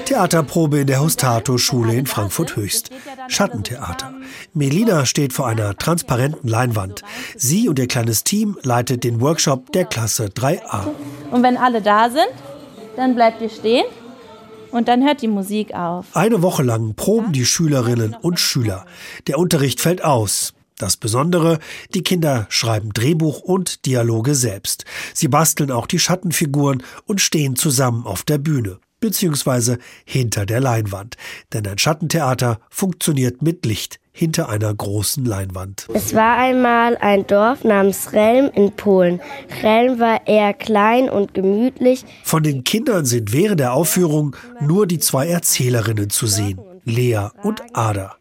Theaterprobe 0.05 0.79
in 0.79 0.87
der 0.87 0.99
Hostato-Schule 0.99 1.95
in 1.95 2.05
Frankfurt 2.05 2.55
Höchst. 2.55 2.89
Schattentheater. 3.29 4.13
Melina 4.53 5.05
steht 5.05 5.31
vor 5.31 5.47
einer 5.47 5.77
transparenten 5.77 6.49
Leinwand. 6.49 7.03
Sie 7.37 7.69
und 7.69 7.79
ihr 7.79 7.87
kleines 7.87 8.23
Team 8.23 8.57
leitet 8.63 9.05
den 9.05 9.21
Workshop 9.21 9.71
der 9.71 9.85
Klasse 9.85 10.25
3a. 10.25 10.89
Und 11.31 11.41
wenn 11.41 11.55
alle 11.55 11.81
da 11.81 12.09
sind, 12.09 12.27
dann 12.97 13.15
bleibt 13.15 13.41
ihr 13.41 13.49
stehen 13.49 13.85
und 14.71 14.87
dann 14.87 15.03
hört 15.05 15.21
die 15.21 15.27
Musik 15.27 15.73
auf. 15.73 16.07
Eine 16.13 16.41
Woche 16.41 16.63
lang 16.63 16.95
proben 16.95 17.31
die 17.31 17.45
Schülerinnen 17.45 18.15
und 18.21 18.39
Schüler. 18.39 18.85
Der 19.27 19.39
Unterricht 19.39 19.79
fällt 19.79 20.03
aus. 20.03 20.53
Das 20.77 20.97
Besondere, 20.97 21.59
die 21.93 22.03
Kinder 22.03 22.47
schreiben 22.49 22.91
Drehbuch 22.93 23.41
und 23.41 23.85
Dialoge 23.85 24.35
selbst. 24.35 24.85
Sie 25.13 25.27
basteln 25.27 25.71
auch 25.71 25.87
die 25.87 25.99
Schattenfiguren 25.99 26.83
und 27.05 27.21
stehen 27.21 27.55
zusammen 27.55 28.05
auf 28.05 28.23
der 28.23 28.37
Bühne. 28.37 28.79
beziehungsweise 29.03 29.79
hinter 30.05 30.45
der 30.45 30.61
Leinwand. 30.61 31.17
Denn 31.51 31.67
ein 31.67 31.77
Schattentheater 31.77 32.61
funktioniert 32.69 33.41
mit 33.41 33.65
Licht 33.65 33.99
hinter 34.13 34.47
einer 34.47 34.73
großen 34.73 35.25
Leinwand. 35.25 35.87
Es 35.93 36.13
war 36.13 36.37
einmal 36.37 36.95
ein 36.97 37.27
Dorf 37.27 37.65
namens 37.65 38.13
Relm 38.13 38.49
in 38.53 38.71
Polen. 38.71 39.19
Relm 39.61 39.99
war 39.99 40.25
eher 40.25 40.53
klein 40.53 41.09
und 41.09 41.33
gemütlich. 41.33 42.05
Von 42.23 42.43
den 42.43 42.63
Kindern 42.63 43.05
sind 43.05 43.33
während 43.33 43.59
der 43.59 43.73
Aufführung 43.73 44.37
nur 44.61 44.87
die 44.87 44.99
zwei 44.99 45.27
Erzählerinnen 45.27 46.09
zu 46.09 46.25
sehen, 46.25 46.61
Lea 46.85 47.27
und 47.43 47.61
Ada. 47.73 48.15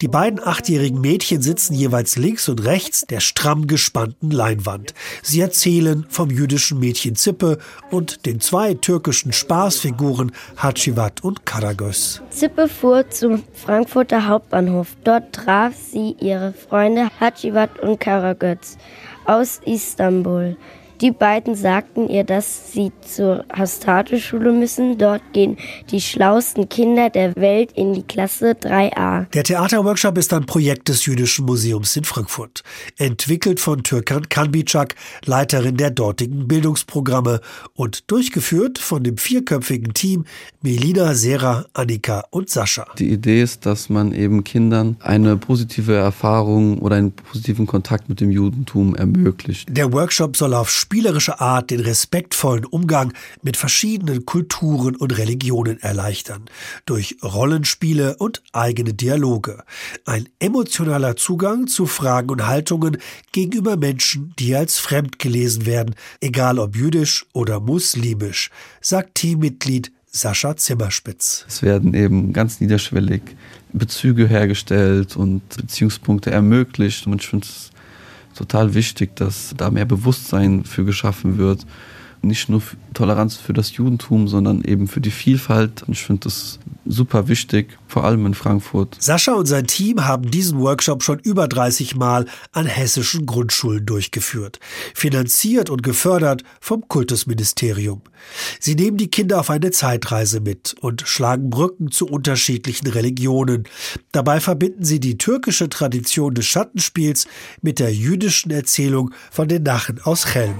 Die 0.00 0.08
beiden 0.08 0.40
achtjährigen 0.42 1.00
Mädchen 1.00 1.42
sitzen 1.42 1.74
jeweils 1.74 2.16
links 2.16 2.48
und 2.48 2.64
rechts 2.64 3.06
der 3.06 3.20
stramm 3.20 3.66
gespannten 3.66 4.30
Leinwand. 4.30 4.94
Sie 5.22 5.40
erzählen 5.40 6.06
vom 6.08 6.30
jüdischen 6.30 6.78
Mädchen 6.78 7.16
Zippe 7.16 7.58
und 7.90 8.26
den 8.26 8.40
zwei 8.40 8.74
türkischen 8.74 9.32
Spaßfiguren 9.32 10.32
Hacivat 10.56 11.22
und 11.22 11.46
Karagöz. 11.46 12.22
Zippe 12.30 12.68
fuhr 12.68 13.08
zum 13.10 13.42
Frankfurter 13.54 14.26
Hauptbahnhof. 14.26 14.88
Dort 15.04 15.32
traf 15.32 15.74
sie 15.74 16.16
ihre 16.20 16.52
Freunde 16.52 17.08
Hacivat 17.20 17.78
und 17.80 18.00
Karagöz 18.00 18.76
aus 19.24 19.60
Istanbul. 19.64 20.56
Die 21.00 21.12
beiden 21.12 21.54
sagten 21.54 22.08
ihr, 22.08 22.24
dass 22.24 22.72
sie 22.72 22.90
zur 23.06 23.44
Hastatu-Schule 23.52 24.52
müssen. 24.52 24.98
Dort 24.98 25.22
gehen 25.32 25.56
die 25.92 26.00
schlauesten 26.00 26.68
Kinder 26.68 27.08
der 27.08 27.36
Welt 27.36 27.70
in 27.76 27.92
die 27.94 28.02
Klasse 28.02 28.52
3a. 28.52 29.30
Der 29.30 29.44
Theaterworkshop 29.44 30.18
ist 30.18 30.32
ein 30.32 30.46
Projekt 30.46 30.88
des 30.88 31.06
Jüdischen 31.06 31.46
Museums 31.46 31.94
in 31.96 32.02
Frankfurt. 32.02 32.64
Entwickelt 32.96 33.60
von 33.60 33.84
Türkan 33.84 34.28
Kanbicak, 34.28 34.96
Leiterin 35.24 35.76
der 35.76 35.90
dortigen 35.90 36.48
Bildungsprogramme 36.48 37.40
und 37.74 38.10
durchgeführt 38.10 38.78
von 38.78 39.04
dem 39.04 39.18
vierköpfigen 39.18 39.94
Team 39.94 40.24
Melina, 40.62 41.14
Sera, 41.14 41.66
Annika 41.74 42.24
und 42.30 42.50
Sascha. 42.50 42.86
Die 42.98 43.12
Idee 43.12 43.40
ist, 43.40 43.66
dass 43.66 43.88
man 43.88 44.12
eben 44.12 44.42
Kindern 44.42 44.96
eine 44.98 45.36
positive 45.36 45.94
Erfahrung 45.94 46.78
oder 46.78 46.96
einen 46.96 47.12
positiven 47.12 47.68
Kontakt 47.68 48.08
mit 48.08 48.20
dem 48.20 48.32
Judentum 48.32 48.96
ermöglicht. 48.96 49.68
Der 49.70 49.92
Workshop 49.92 50.36
soll 50.36 50.54
auf 50.54 50.68
spielerische 50.88 51.38
Art 51.38 51.70
den 51.70 51.80
respektvollen 51.80 52.64
Umgang 52.64 53.12
mit 53.42 53.58
verschiedenen 53.58 54.24
Kulturen 54.24 54.96
und 54.96 55.18
Religionen 55.18 55.78
erleichtern, 55.82 56.46
durch 56.86 57.18
Rollenspiele 57.22 58.16
und 58.16 58.42
eigene 58.54 58.94
Dialoge. 58.94 59.64
Ein 60.06 60.30
emotionaler 60.38 61.14
Zugang 61.16 61.66
zu 61.66 61.84
Fragen 61.84 62.30
und 62.30 62.46
Haltungen 62.46 62.96
gegenüber 63.32 63.76
Menschen, 63.76 64.32
die 64.38 64.56
als 64.56 64.78
fremd 64.78 65.18
gelesen 65.18 65.66
werden, 65.66 65.94
egal 66.22 66.58
ob 66.58 66.74
jüdisch 66.74 67.26
oder 67.34 67.60
muslimisch, 67.60 68.48
sagt 68.80 69.16
Teammitglied 69.16 69.92
Sascha 70.10 70.56
Zimmerspitz. 70.56 71.44
Es 71.46 71.60
werden 71.60 71.92
eben 71.92 72.32
ganz 72.32 72.62
niederschwellig 72.62 73.20
Bezüge 73.74 74.26
hergestellt 74.26 75.16
und 75.16 75.42
Beziehungspunkte 75.54 76.30
ermöglicht 76.30 77.06
und 77.06 77.20
ich 77.20 77.28
finde 77.28 77.46
es 77.46 77.72
total 78.38 78.74
wichtig, 78.74 79.16
dass 79.16 79.52
da 79.56 79.70
mehr 79.70 79.84
Bewusstsein 79.84 80.64
für 80.64 80.84
geschaffen 80.84 81.38
wird. 81.38 81.66
Nicht 82.22 82.48
nur 82.48 82.62
Toleranz 82.94 83.36
für 83.36 83.52
das 83.52 83.76
Judentum, 83.76 84.28
sondern 84.28 84.62
eben 84.62 84.88
für 84.88 85.00
die 85.00 85.10
Vielfalt. 85.10 85.82
Und 85.84 85.92
ich 85.92 86.02
finde 86.02 86.22
das 86.24 86.58
super 86.84 87.28
wichtig, 87.28 87.78
vor 87.86 88.04
allem 88.04 88.26
in 88.26 88.34
Frankfurt. 88.34 88.96
Sascha 88.98 89.34
und 89.34 89.46
sein 89.46 89.66
Team 89.66 90.04
haben 90.06 90.30
diesen 90.30 90.58
Workshop 90.58 91.02
schon 91.02 91.18
über 91.20 91.46
30 91.46 91.96
Mal 91.96 92.26
an 92.52 92.66
hessischen 92.66 93.26
Grundschulen 93.26 93.86
durchgeführt. 93.86 94.58
Finanziert 94.94 95.70
und 95.70 95.82
gefördert 95.82 96.42
vom 96.60 96.88
Kultusministerium. 96.88 98.02
Sie 98.58 98.74
nehmen 98.74 98.96
die 98.96 99.10
Kinder 99.10 99.38
auf 99.40 99.50
eine 99.50 99.70
Zeitreise 99.70 100.40
mit 100.40 100.74
und 100.80 101.02
schlagen 101.06 101.50
Brücken 101.50 101.90
zu 101.90 102.06
unterschiedlichen 102.06 102.88
Religionen. 102.88 103.64
Dabei 104.12 104.40
verbinden 104.40 104.84
sie 104.84 105.00
die 105.00 105.18
türkische 105.18 105.68
Tradition 105.68 106.34
des 106.34 106.46
Schattenspiels 106.46 107.26
mit 107.62 107.78
der 107.78 107.94
jüdischen 107.94 108.50
Erzählung 108.50 109.12
von 109.30 109.48
den 109.48 109.62
Nachen 109.62 110.00
aus 110.02 110.24
Chelm. 110.24 110.56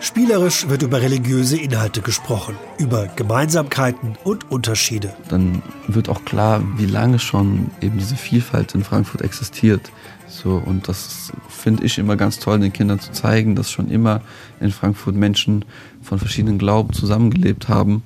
Spielerisch 0.00 0.68
wird 0.68 0.82
über 0.82 1.02
religiöse 1.02 1.56
Inhalte 1.56 2.02
gesprochen, 2.02 2.56
über 2.78 3.08
Gemeinsamkeiten 3.08 4.16
und 4.24 4.50
Unterschiede. 4.50 5.14
Dann 5.28 5.62
wird 5.86 6.08
auch 6.08 6.24
klar, 6.24 6.62
wie 6.76 6.86
lange 6.86 7.18
schon 7.18 7.70
eben 7.80 7.98
diese 7.98 8.16
Vielfalt 8.16 8.74
in 8.74 8.84
Frankfurt 8.84 9.22
existiert. 9.22 9.90
So, 10.28 10.62
und 10.64 10.88
das 10.88 11.32
finde 11.48 11.84
ich 11.84 11.98
immer 11.98 12.16
ganz 12.16 12.38
toll, 12.38 12.60
den 12.60 12.72
Kindern 12.72 13.00
zu 13.00 13.10
zeigen, 13.12 13.56
dass 13.56 13.70
schon 13.70 13.90
immer 13.90 14.20
in 14.60 14.70
Frankfurt 14.70 15.14
Menschen 15.14 15.64
von 16.02 16.18
verschiedenen 16.18 16.58
Glauben 16.58 16.92
zusammengelebt 16.92 17.68
haben 17.68 18.02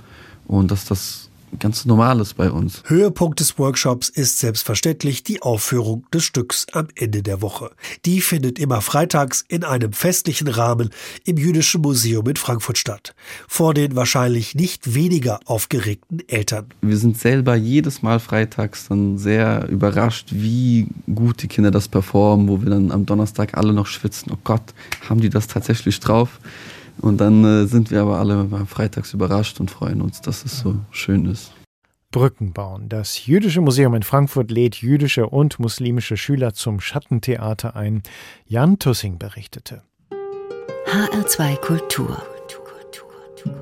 und 0.47 0.71
dass 0.71 0.85
das 0.85 1.29
ganz 1.59 1.85
Normales 1.85 2.35
bei 2.35 2.51
uns. 2.51 2.83
Höhepunkt 2.87 3.41
des 3.41 3.59
Workshops 3.59 4.09
ist 4.09 4.39
selbstverständlich 4.39 5.23
die 5.23 5.43
Aufführung 5.43 6.07
des 6.13 6.25
Stücks 6.25 6.67
am 6.73 6.89
Ende 6.95 7.23
der 7.23 7.43
Woche. 7.43 7.71
Die 8.05 8.21
findet 8.21 8.59
immer 8.59 8.81
freitags 8.81 9.45
in 9.49 9.65
einem 9.65 9.93
festlichen 9.93 10.49
Rahmen 10.49 10.91
im 11.25 11.37
Jüdischen 11.37 11.83
Museum 11.83 12.27
in 12.29 12.37
Frankfurt 12.37 12.79
statt. 12.79 13.15
Vor 13.49 13.75
den 13.75 13.97
wahrscheinlich 13.97 14.55
nicht 14.55 14.95
weniger 14.95 15.41
aufgeregten 15.45 16.21
Eltern. 16.29 16.67
Wir 16.81 16.97
sind 16.97 17.19
selber 17.19 17.55
jedes 17.55 18.03
Mal 18.03 18.21
freitags 18.21 18.89
dann 18.89 19.19
sehr 19.19 19.69
überrascht, 19.69 20.29
wie 20.33 20.89
gut 21.15 21.43
die 21.43 21.49
Kinder 21.49 21.71
das 21.71 21.89
performen, 21.89 22.49
wo 22.49 22.63
wir 22.63 22.71
dann 22.71 22.91
am 22.91 23.07
Donnerstag 23.07 23.57
alle 23.57 23.73
noch 23.73 23.87
schwitzen. 23.87 24.33
Oh 24.33 24.39
Gott, 24.45 24.63
haben 25.09 25.21
die 25.21 25.31
das 25.31 25.47
tatsächlich 25.47 26.01
drauf? 26.01 26.41
Und 27.03 27.21
dann 27.21 27.45
äh, 27.45 27.67
sind 27.67 27.91
wir 27.91 28.01
aber 28.01 28.19
alle 28.19 28.49
freitags 28.67 29.13
überrascht 29.13 29.61
und 29.61 29.71
freuen 29.71 30.01
uns, 30.01 30.21
dass 30.21 30.45
es 30.45 30.61
so 30.61 30.77
schön 30.91 31.27
ist. 31.27 31.53
Brücken 32.13 32.53
bauen. 32.53 32.89
Das 32.89 33.27
Jüdische 33.27 33.61
Museum 33.61 33.95
in 33.95 34.03
Frankfurt 34.03 34.51
lädt 34.51 34.77
jüdische 34.77 35.27
und 35.29 35.59
muslimische 35.59 36.17
Schüler 36.17 36.55
zum 36.55 36.81
Schattentheater 36.81 37.75
ein. 37.75 38.03
Jan 38.47 38.79
Tussing 38.79 39.19
berichtete. 39.19 39.83
HR2 40.87 41.57
Kultur. 41.57 42.23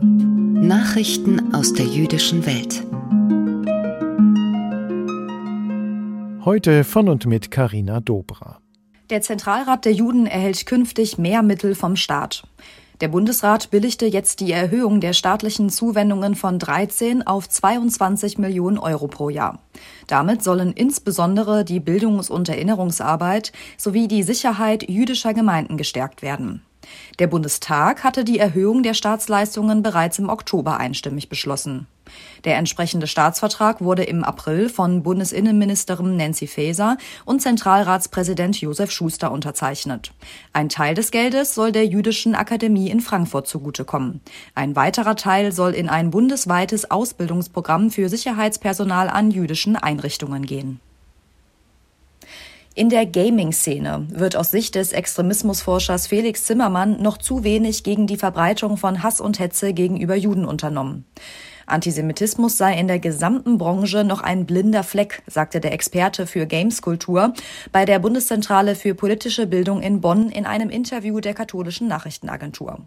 Nachrichten 0.03 1.55
aus 1.55 1.73
der 1.73 1.87
jüdischen 1.87 2.45
Welt. 2.45 2.85
Heute 6.45 6.85
von 6.85 7.09
und 7.09 7.27
mit 7.27 7.51
Karina 7.51 8.01
Dobra. 8.01 8.61
Der 9.11 9.23
Zentralrat 9.23 9.85
der 9.85 9.93
Juden 9.93 10.27
erhält 10.27 10.67
künftig 10.67 11.19
mehr 11.19 11.43
Mittel 11.43 11.75
vom 11.75 11.97
Staat. 11.97 12.45
Der 13.00 13.09
Bundesrat 13.09 13.71
billigte 13.71 14.04
jetzt 14.04 14.40
die 14.40 14.52
Erhöhung 14.52 15.00
der 15.00 15.14
staatlichen 15.14 15.71
Zuwendungen 15.71 16.35
von 16.35 16.59
13 16.59 17.26
auf 17.26 17.49
22 17.49 18.37
Millionen 18.37 18.76
Euro 18.76 19.09
pro 19.09 19.30
Jahr. 19.30 19.59
Damit 20.07 20.45
sollen 20.45 20.73
insbesondere 20.75 21.64
die 21.64 21.80
Bildungs- 21.80 22.28
und 22.28 22.50
Erinnerungsarbeit 22.50 23.52
sowie 23.78 24.07
die 24.07 24.23
Sicherheit 24.23 24.87
jüdischer 24.87 25.33
Gemeinden 25.33 25.78
gestärkt 25.78 26.21
werden. 26.21 26.61
Der 27.19 27.26
Bundestag 27.26 28.04
hatte 28.04 28.23
die 28.23 28.38
Erhöhung 28.38 28.83
der 28.83 28.95
Staatsleistungen 28.95 29.83
bereits 29.83 30.19
im 30.19 30.28
Oktober 30.28 30.76
einstimmig 30.76 31.30
beschlossen. 31.30 31.87
Der 32.45 32.57
entsprechende 32.57 33.07
Staatsvertrag 33.07 33.81
wurde 33.81 34.05
im 34.05 34.25
April 34.25 34.69
von 34.69 35.02
Bundesinnenministerin 35.02 36.17
Nancy 36.17 36.47
Faeser 36.47 36.97
und 37.25 37.43
Zentralratspräsident 37.43 38.61
Josef 38.61 38.90
Schuster 38.90 39.31
unterzeichnet. 39.33 40.12
Ein 40.52 40.69
Teil 40.69 40.95
des 40.95 41.11
Geldes 41.11 41.55
soll 41.55 41.73
der 41.73 41.87
Jüdischen 41.87 42.35
Akademie 42.35 42.90
in 42.90 43.00
Frankfurt 43.00 43.47
zugutekommen. 43.47 44.21
Ein 44.55 44.76
weiterer 44.76 45.17
Teil 45.17 45.52
soll 45.52 45.73
in 45.73 45.88
ein 45.88 46.11
bundesweites 46.11 46.90
Ausbildungsprogramm 46.90 47.90
für 47.90 48.09
Sicherheitspersonal 48.09 49.09
an 49.09 49.31
jüdischen 49.31 49.76
Einrichtungen 49.76 50.47
gehen. 50.47 50.81
In 52.76 52.88
der 52.88 53.05
Gaming-Szene 53.05 54.07
wird 54.11 54.37
aus 54.37 54.52
Sicht 54.52 54.76
des 54.76 54.93
Extremismusforschers 54.93 56.07
Felix 56.07 56.45
Zimmermann 56.45 57.02
noch 57.02 57.19
zu 57.19 57.43
wenig 57.43 57.83
gegen 57.83 58.07
die 58.07 58.17
Verbreitung 58.17 58.76
von 58.76 59.02
Hass 59.02 59.21
und 59.21 59.40
Hetze 59.40 59.75
gegenüber 59.75 60.14
Juden 60.14 60.45
unternommen. 60.45 61.05
Antisemitismus 61.71 62.57
sei 62.57 62.79
in 62.79 62.89
der 62.89 62.99
gesamten 62.99 63.59
Branche 63.59 64.05
noch 64.05 64.21
ein 64.21 64.47
blinder 64.47 64.83
Fleck, 64.83 65.23
sagte 65.27 65.61
der 65.61 65.73
Experte 65.73 66.27
für 66.27 66.47
Gameskultur 66.47 67.35
bei 67.73 67.85
der 67.85 67.99
Bundeszentrale 67.99 68.75
für 68.75 68.95
politische 68.95 69.47
Bildung 69.47 69.83
in 69.83 70.00
Bonn 70.00 70.31
in 70.31 70.47
einem 70.47 70.71
Interview 70.71 71.21
der 71.21 71.35
katholischen 71.35 71.89
Nachrichtenagentur. 71.89 72.81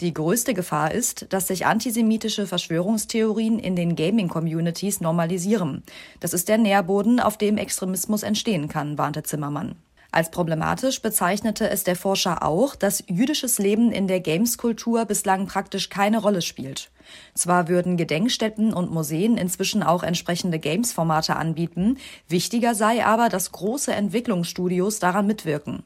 Die 0.00 0.14
größte 0.14 0.54
Gefahr 0.54 0.92
ist, 0.92 1.26
dass 1.28 1.48
sich 1.48 1.66
antisemitische 1.66 2.46
Verschwörungstheorien 2.46 3.58
in 3.58 3.76
den 3.76 3.96
Gaming-Communities 3.96 5.02
normalisieren. 5.02 5.82
Das 6.20 6.32
ist 6.32 6.48
der 6.48 6.56
Nährboden, 6.56 7.20
auf 7.20 7.36
dem 7.36 7.58
Extremismus 7.58 8.22
entstehen 8.22 8.68
kann, 8.68 8.96
warnte 8.96 9.22
Zimmermann. 9.22 9.76
Als 10.12 10.30
problematisch 10.32 11.02
bezeichnete 11.02 11.70
es 11.70 11.84
der 11.84 11.94
Forscher 11.94 12.42
auch, 12.42 12.74
dass 12.74 13.04
jüdisches 13.06 13.58
Leben 13.58 13.92
in 13.92 14.08
der 14.08 14.20
Games-Kultur 14.20 15.04
bislang 15.04 15.46
praktisch 15.46 15.88
keine 15.88 16.18
Rolle 16.18 16.42
spielt. 16.42 16.90
Zwar 17.34 17.68
würden 17.68 17.96
Gedenkstätten 17.96 18.72
und 18.72 18.90
Museen 18.90 19.36
inzwischen 19.36 19.82
auch 19.82 20.02
entsprechende 20.02 20.58
Games-Formate 20.58 21.36
anbieten, 21.36 21.98
wichtiger 22.28 22.74
sei 22.74 23.04
aber, 23.04 23.28
dass 23.28 23.52
große 23.52 23.92
Entwicklungsstudios 23.92 24.98
daran 24.98 25.26
mitwirken. 25.26 25.84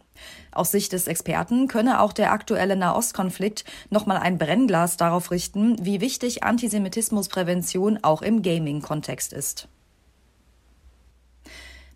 Aus 0.52 0.70
Sicht 0.70 0.92
des 0.92 1.06
Experten 1.06 1.68
könne 1.68 2.00
auch 2.00 2.12
der 2.12 2.32
aktuelle 2.32 2.76
Nahostkonflikt 2.76 3.64
nochmal 3.90 4.18
ein 4.18 4.38
Brennglas 4.38 4.96
darauf 4.96 5.30
richten, 5.30 5.76
wie 5.84 6.00
wichtig 6.00 6.44
Antisemitismusprävention 6.44 7.98
auch 8.02 8.22
im 8.22 8.42
Gaming-Kontext 8.42 9.32
ist. 9.32 9.68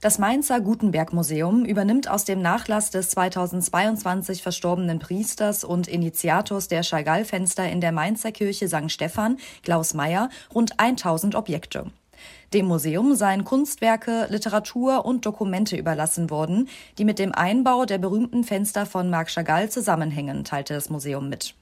Das 0.00 0.20
Mainzer 0.20 0.60
Gutenberg 0.60 1.12
Museum 1.12 1.64
übernimmt 1.64 2.08
aus 2.08 2.24
dem 2.24 2.40
Nachlass 2.40 2.90
des 2.90 3.10
2022 3.10 4.44
verstorbenen 4.44 5.00
Priesters 5.00 5.64
und 5.64 5.88
Initiators 5.88 6.68
der 6.68 6.84
Chagall-Fenster 6.84 7.68
in 7.68 7.80
der 7.80 7.90
Mainzer 7.90 8.30
Kirche 8.30 8.68
St. 8.68 8.92
Stephan, 8.92 9.38
Klaus 9.64 9.94
Meyer, 9.94 10.28
rund 10.54 10.78
1000 10.78 11.34
Objekte. 11.34 11.86
Dem 12.54 12.66
Museum 12.66 13.16
seien 13.16 13.42
Kunstwerke, 13.42 14.28
Literatur 14.30 15.04
und 15.04 15.26
Dokumente 15.26 15.76
überlassen 15.76 16.30
worden, 16.30 16.68
die 16.98 17.04
mit 17.04 17.18
dem 17.18 17.32
Einbau 17.32 17.84
der 17.84 17.98
berühmten 17.98 18.44
Fenster 18.44 18.86
von 18.86 19.10
Marc 19.10 19.30
Chagall 19.30 19.68
zusammenhängen, 19.68 20.44
teilte 20.44 20.74
das 20.74 20.90
Museum 20.90 21.28
mit. 21.28 21.56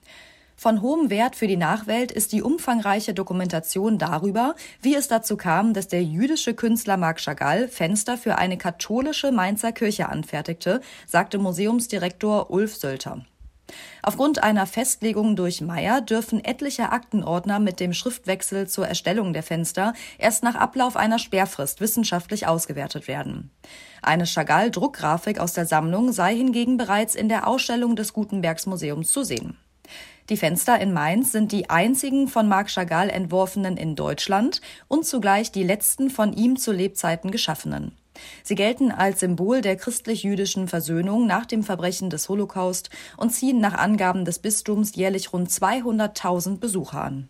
Von 0.58 0.80
hohem 0.80 1.10
Wert 1.10 1.36
für 1.36 1.46
die 1.46 1.58
Nachwelt 1.58 2.10
ist 2.10 2.32
die 2.32 2.42
umfangreiche 2.42 3.12
Dokumentation 3.12 3.98
darüber, 3.98 4.54
wie 4.80 4.94
es 4.94 5.06
dazu 5.06 5.36
kam, 5.36 5.74
dass 5.74 5.86
der 5.86 6.02
jüdische 6.02 6.54
Künstler 6.54 6.96
Marc 6.96 7.20
Chagall 7.20 7.68
Fenster 7.68 8.16
für 8.16 8.38
eine 8.38 8.56
katholische 8.56 9.32
Mainzer 9.32 9.72
Kirche 9.72 10.08
anfertigte, 10.08 10.80
sagte 11.06 11.36
Museumsdirektor 11.36 12.50
Ulf 12.50 12.74
Sölter. 12.74 13.26
Aufgrund 14.02 14.42
einer 14.42 14.66
Festlegung 14.66 15.36
durch 15.36 15.60
Meyer 15.60 16.00
dürfen 16.00 16.42
etliche 16.42 16.90
Aktenordner 16.90 17.58
mit 17.58 17.78
dem 17.78 17.92
Schriftwechsel 17.92 18.66
zur 18.66 18.86
Erstellung 18.86 19.34
der 19.34 19.42
Fenster 19.42 19.92
erst 20.16 20.42
nach 20.42 20.54
Ablauf 20.54 20.96
einer 20.96 21.18
Sperrfrist 21.18 21.80
wissenschaftlich 21.82 22.46
ausgewertet 22.46 23.08
werden. 23.08 23.50
Eine 24.02 24.24
Chagall-Druckgrafik 24.24 25.38
aus 25.38 25.52
der 25.52 25.66
Sammlung 25.66 26.12
sei 26.12 26.34
hingegen 26.34 26.78
bereits 26.78 27.14
in 27.14 27.28
der 27.28 27.46
Ausstellung 27.46 27.94
des 27.96 28.12
Gutenbergs 28.12 28.66
Museums 28.66 29.10
zu 29.10 29.22
sehen. 29.22 29.58
Die 30.28 30.36
Fenster 30.36 30.80
in 30.80 30.92
Mainz 30.92 31.30
sind 31.30 31.52
die 31.52 31.70
einzigen 31.70 32.26
von 32.26 32.48
Marc 32.48 32.68
Chagall 32.68 33.10
entworfenen 33.10 33.76
in 33.76 33.94
Deutschland 33.94 34.60
und 34.88 35.06
zugleich 35.06 35.52
die 35.52 35.62
letzten 35.62 36.10
von 36.10 36.32
ihm 36.32 36.56
zu 36.56 36.72
Lebzeiten 36.72 37.30
geschaffenen. 37.30 37.92
Sie 38.42 38.56
gelten 38.56 38.90
als 38.90 39.20
Symbol 39.20 39.60
der 39.60 39.76
christlich-jüdischen 39.76 40.66
Versöhnung 40.66 41.26
nach 41.26 41.46
dem 41.46 41.62
Verbrechen 41.62 42.10
des 42.10 42.28
Holocaust 42.28 42.90
und 43.16 43.30
ziehen 43.30 43.60
nach 43.60 43.74
Angaben 43.74 44.24
des 44.24 44.40
Bistums 44.40 44.96
jährlich 44.96 45.32
rund 45.32 45.48
200.000 45.48 46.58
Besucher 46.58 47.02
an. 47.02 47.28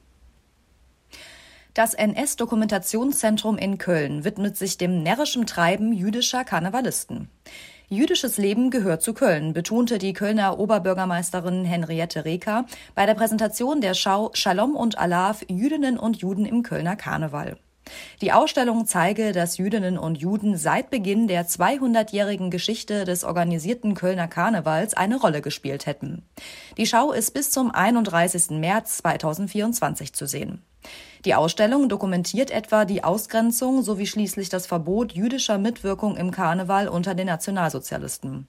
Das 1.75 1.93
NS-Dokumentationszentrum 1.93 3.59
in 3.59 3.77
Köln 3.77 4.25
widmet 4.25 4.57
sich 4.57 4.79
dem 4.79 5.03
närrischen 5.03 5.45
Treiben 5.45 5.93
jüdischer 5.93 6.43
Karnevalisten. 6.45 7.29
Jüdisches 7.89 8.37
Leben 8.37 8.71
gehört 8.71 9.01
zu 9.01 9.15
Köln, 9.15 9.53
betonte 9.53 9.99
die 9.99 10.13
Kölner 10.13 10.59
Oberbürgermeisterin 10.59 11.65
Henriette 11.65 12.25
Reker 12.25 12.67
bei 12.97 13.07
der 13.07 13.15
Präsentation 13.15 13.81
der 13.81 13.95
Schau 13.95 14.33
Shalom 14.35 14.75
und 14.75 14.99
Alav 14.99 15.45
Jüdinnen 15.49 15.97
und 15.97 16.17
Juden 16.17 16.47
im 16.47 16.65
Kölner 16.65 16.97
Karneval. 16.97 17.57
Die 18.23 18.33
Ausstellung 18.33 18.87
zeige, 18.87 19.31
dass 19.31 19.59
Jüdinnen 19.59 19.99
und 19.99 20.19
Juden 20.19 20.57
seit 20.57 20.91
Beginn 20.91 21.29
der 21.29 21.47
200-jährigen 21.47 22.51
Geschichte 22.51 23.05
des 23.05 23.23
organisierten 23.23 23.95
Kölner 23.95 24.27
Karnevals 24.27 24.95
eine 24.95 25.21
Rolle 25.21 25.41
gespielt 25.41 25.87
hätten. 25.87 26.25
Die 26.79 26.87
Schau 26.87 27.13
ist 27.13 27.35
bis 27.35 27.53
zum 27.53 27.71
31. 27.71 28.51
März 28.59 28.97
2024 28.99 30.13
zu 30.13 30.27
sehen. 30.27 30.61
Die 31.25 31.35
Ausstellung 31.35 31.89
dokumentiert 31.89 32.51
etwa 32.51 32.85
die 32.85 33.03
Ausgrenzung 33.03 33.83
sowie 33.83 34.07
schließlich 34.07 34.49
das 34.49 34.67
Verbot 34.67 35.13
jüdischer 35.13 35.59
Mitwirkung 35.59 36.17
im 36.17 36.31
Karneval 36.31 36.89
unter 36.89 37.15
den 37.15 37.27
Nationalsozialisten. 37.27 38.47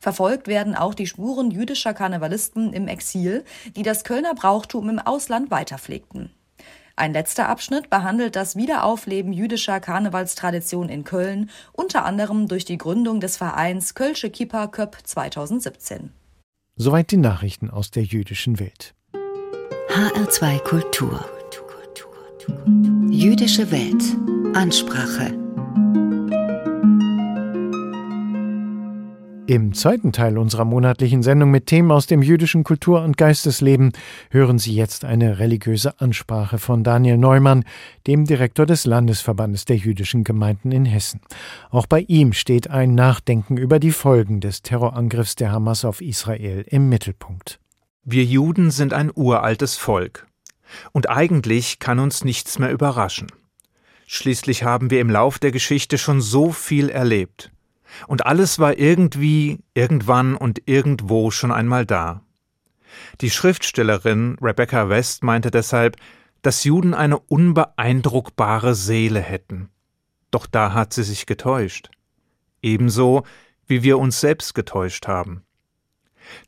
Verfolgt 0.00 0.46
werden 0.46 0.74
auch 0.74 0.94
die 0.94 1.06
Spuren 1.06 1.50
jüdischer 1.50 1.94
Karnevalisten 1.94 2.72
im 2.72 2.88
Exil, 2.88 3.44
die 3.76 3.82
das 3.82 4.04
Kölner 4.04 4.34
Brauchtum 4.34 4.88
im 4.88 4.98
Ausland 4.98 5.50
weiterpflegten. 5.50 6.30
Ein 6.96 7.12
letzter 7.12 7.48
Abschnitt 7.48 7.90
behandelt 7.90 8.36
das 8.36 8.54
Wiederaufleben 8.54 9.32
jüdischer 9.32 9.80
Karnevalstradition 9.80 10.88
in 10.88 11.02
Köln, 11.02 11.50
unter 11.72 12.04
anderem 12.04 12.46
durch 12.46 12.64
die 12.64 12.78
Gründung 12.78 13.18
des 13.18 13.36
Vereins 13.36 13.94
Kölsche 13.94 14.30
Kippa 14.30 14.68
Köp 14.68 14.98
2017. 15.02 16.12
Soweit 16.76 17.10
die 17.10 17.16
Nachrichten 17.16 17.68
aus 17.68 17.90
der 17.90 18.04
jüdischen 18.04 18.60
Welt. 18.60 18.94
HR2 19.88 20.58
Kultur. 20.60 21.24
Jüdische 23.10 23.70
Welt. 23.70 24.02
Ansprache. 24.54 25.32
Im 29.46 29.72
zweiten 29.72 30.12
Teil 30.12 30.36
unserer 30.36 30.64
monatlichen 30.64 31.22
Sendung 31.22 31.50
mit 31.50 31.66
Themen 31.66 31.90
aus 31.90 32.06
dem 32.06 32.22
jüdischen 32.22 32.64
Kultur- 32.64 33.02
und 33.02 33.16
Geistesleben 33.16 33.92
hören 34.30 34.58
Sie 34.58 34.74
jetzt 34.74 35.04
eine 35.04 35.38
religiöse 35.38 36.00
Ansprache 36.00 36.58
von 36.58 36.84
Daniel 36.84 37.16
Neumann, 37.16 37.64
dem 38.06 38.24
Direktor 38.24 38.66
des 38.66 38.84
Landesverbandes 38.84 39.64
der 39.64 39.76
jüdischen 39.76 40.24
Gemeinden 40.24 40.72
in 40.72 40.84
Hessen. 40.84 41.20
Auch 41.70 41.86
bei 41.86 42.00
ihm 42.00 42.32
steht 42.32 42.68
ein 42.68 42.94
Nachdenken 42.94 43.56
über 43.56 43.78
die 43.78 43.92
Folgen 43.92 44.40
des 44.40 44.62
Terrorangriffs 44.62 45.34
der 45.36 45.52
Hamas 45.52 45.84
auf 45.84 46.00
Israel 46.00 46.64
im 46.68 46.88
Mittelpunkt. 46.88 47.58
Wir 48.02 48.24
Juden 48.24 48.70
sind 48.70 48.92
ein 48.92 49.10
uraltes 49.14 49.76
Volk. 49.76 50.26
Und 50.92 51.08
eigentlich 51.08 51.78
kann 51.78 51.98
uns 51.98 52.24
nichts 52.24 52.58
mehr 52.58 52.70
überraschen. 52.70 53.28
Schließlich 54.06 54.64
haben 54.64 54.90
wir 54.90 55.00
im 55.00 55.10
Lauf 55.10 55.38
der 55.38 55.52
Geschichte 55.52 55.98
schon 55.98 56.20
so 56.20 56.52
viel 56.52 56.88
erlebt. 56.88 57.50
Und 58.06 58.26
alles 58.26 58.58
war 58.58 58.78
irgendwie, 58.78 59.60
irgendwann 59.72 60.34
und 60.36 60.62
irgendwo 60.66 61.30
schon 61.30 61.52
einmal 61.52 61.86
da. 61.86 62.22
Die 63.20 63.30
Schriftstellerin 63.30 64.36
Rebecca 64.40 64.88
West 64.88 65.22
meinte 65.22 65.50
deshalb, 65.50 65.96
dass 66.42 66.64
Juden 66.64 66.94
eine 66.94 67.18
unbeeindruckbare 67.18 68.74
Seele 68.74 69.20
hätten. 69.20 69.70
Doch 70.30 70.46
da 70.46 70.72
hat 70.72 70.92
sie 70.92 71.04
sich 71.04 71.26
getäuscht. 71.26 71.90
Ebenso 72.60 73.24
wie 73.66 73.82
wir 73.82 73.98
uns 73.98 74.20
selbst 74.20 74.54
getäuscht 74.54 75.06
haben. 75.06 75.42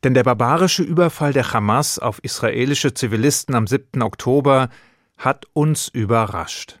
Denn 0.03 0.13
der 0.13 0.23
barbarische 0.23 0.83
Überfall 0.83 1.33
der 1.33 1.53
Hamas 1.53 1.99
auf 1.99 2.23
israelische 2.23 2.93
Zivilisten 2.93 3.55
am 3.55 3.67
7. 3.67 4.01
Oktober 4.01 4.69
hat 5.17 5.45
uns 5.53 5.87
überrascht. 5.87 6.79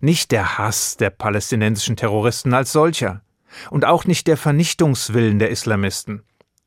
Nicht 0.00 0.30
der 0.30 0.58
Hass 0.58 0.96
der 0.96 1.10
palästinensischen 1.10 1.96
Terroristen 1.96 2.54
als 2.54 2.72
solcher, 2.72 3.22
und 3.70 3.84
auch 3.84 4.04
nicht 4.04 4.26
der 4.26 4.36
Vernichtungswillen 4.36 5.38
der 5.38 5.50
Islamisten. 5.50 6.22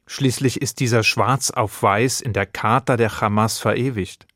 Schließlich 0.06 0.62
ist 0.62 0.80
dieser 0.80 1.04
schwarz 1.04 1.50
auf 1.50 1.82
weiß 1.82 2.22
in 2.22 2.34
der 2.34 2.46
Charta 2.46 2.98
der 2.98 3.22
Hamas 3.22 3.60
verewigt. 3.60 4.28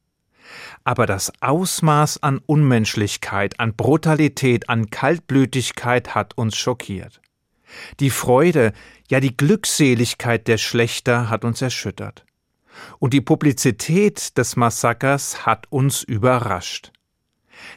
Aber 0.86 1.06
das 1.06 1.34
Ausmaß 1.42 2.24
an 2.24 2.40
Unmenschlichkeit, 2.46 3.60
an 3.60 3.76
Brutalität, 3.76 4.70
an 4.70 4.90
Kaltblütigkeit 4.90 6.16
hat 6.16 6.38
uns 6.38 6.56
schockiert. 6.56 7.22
Die 8.00 8.10
Freude, 8.10 8.72
ja 9.10 9.20
die 9.20 9.36
Glückseligkeit 9.36 10.48
der 10.48 10.58
Schlechter 10.58 11.30
hat 11.30 11.46
uns 11.46 11.62
erschüttert. 11.62 12.26
Und 13.00 13.14
die 13.14 13.22
Publizität 13.22 14.38
des 14.38 14.56
Massakers 14.56 15.46
hat 15.46 15.66
uns 15.72 16.04
überrascht. 16.04 16.92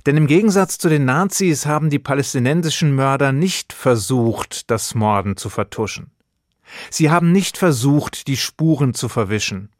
Denn 0.04 0.16
im 0.16 0.26
Gegensatz 0.26 0.76
zu 0.78 0.88
den 0.88 1.06
Nazis 1.06 1.64
haben 1.64 1.88
die 1.88 1.98
palästinensischen 1.98 2.94
Mörder 2.94 3.32
nicht 3.32 3.72
versucht, 3.72 4.70
das 4.70 4.94
Morden 4.94 5.36
zu 5.36 5.48
vertuschen. 5.48 6.10
Sie 6.90 7.10
haben 7.10 7.32
nicht 7.32 7.56
versucht, 7.56 8.26
die 8.26 8.36
Spuren 8.36 8.94
zu 8.94 9.08
verwischen. 9.08 9.70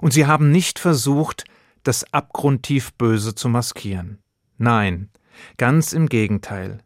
Und 0.00 0.12
sie 0.12 0.26
haben 0.26 0.50
nicht 0.50 0.78
versucht, 0.78 1.44
das 1.84 2.12
abgrundtief 2.12 2.92
Böse 2.94 3.34
zu 3.34 3.48
maskieren. 3.48 4.18
Nein, 4.58 5.08
ganz 5.56 5.92
im 5.92 6.08
Gegenteil. 6.08 6.82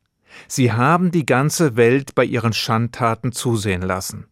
Sie 0.49 0.73
haben 0.73 1.11
die 1.11 1.27
ganze 1.27 1.77
Welt 1.77 2.15
bei 2.15 2.25
ihren 2.25 2.53
Schandtaten 2.53 3.33
zusehen 3.33 3.83
lassen. 3.83 4.27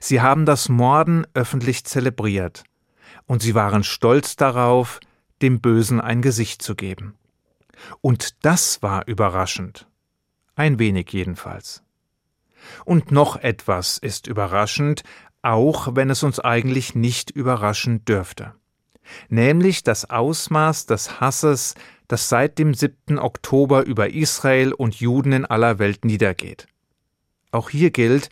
Sie 0.00 0.20
haben 0.20 0.46
das 0.46 0.68
Morden 0.68 1.26
öffentlich 1.34 1.84
zelebriert. 1.84 2.64
Und 3.26 3.42
sie 3.42 3.54
waren 3.54 3.84
stolz 3.84 4.36
darauf, 4.36 5.00
dem 5.42 5.60
Bösen 5.60 6.00
ein 6.00 6.22
Gesicht 6.22 6.62
zu 6.62 6.74
geben. 6.74 7.14
Und 8.00 8.44
das 8.44 8.82
war 8.82 9.06
überraschend. 9.06 9.86
Ein 10.54 10.78
wenig 10.78 11.10
jedenfalls. 11.10 11.82
Und 12.84 13.10
noch 13.12 13.36
etwas 13.36 13.98
ist 13.98 14.26
überraschend, 14.26 15.02
auch 15.42 15.94
wenn 15.94 16.08
es 16.10 16.22
uns 16.22 16.40
eigentlich 16.40 16.94
nicht 16.94 17.30
überraschen 17.30 18.04
dürfte. 18.04 18.54
Nämlich 19.28 19.82
das 19.82 20.08
Ausmaß 20.08 20.86
des 20.86 21.20
Hasses, 21.20 21.74
das 22.08 22.28
seit 22.28 22.58
dem 22.58 22.74
7. 22.74 23.18
Oktober 23.18 23.84
über 23.84 24.12
Israel 24.12 24.72
und 24.72 24.96
Juden 24.96 25.32
in 25.32 25.44
aller 25.44 25.78
Welt 25.78 26.04
niedergeht. 26.04 26.66
Auch 27.50 27.70
hier 27.70 27.90
gilt, 27.90 28.30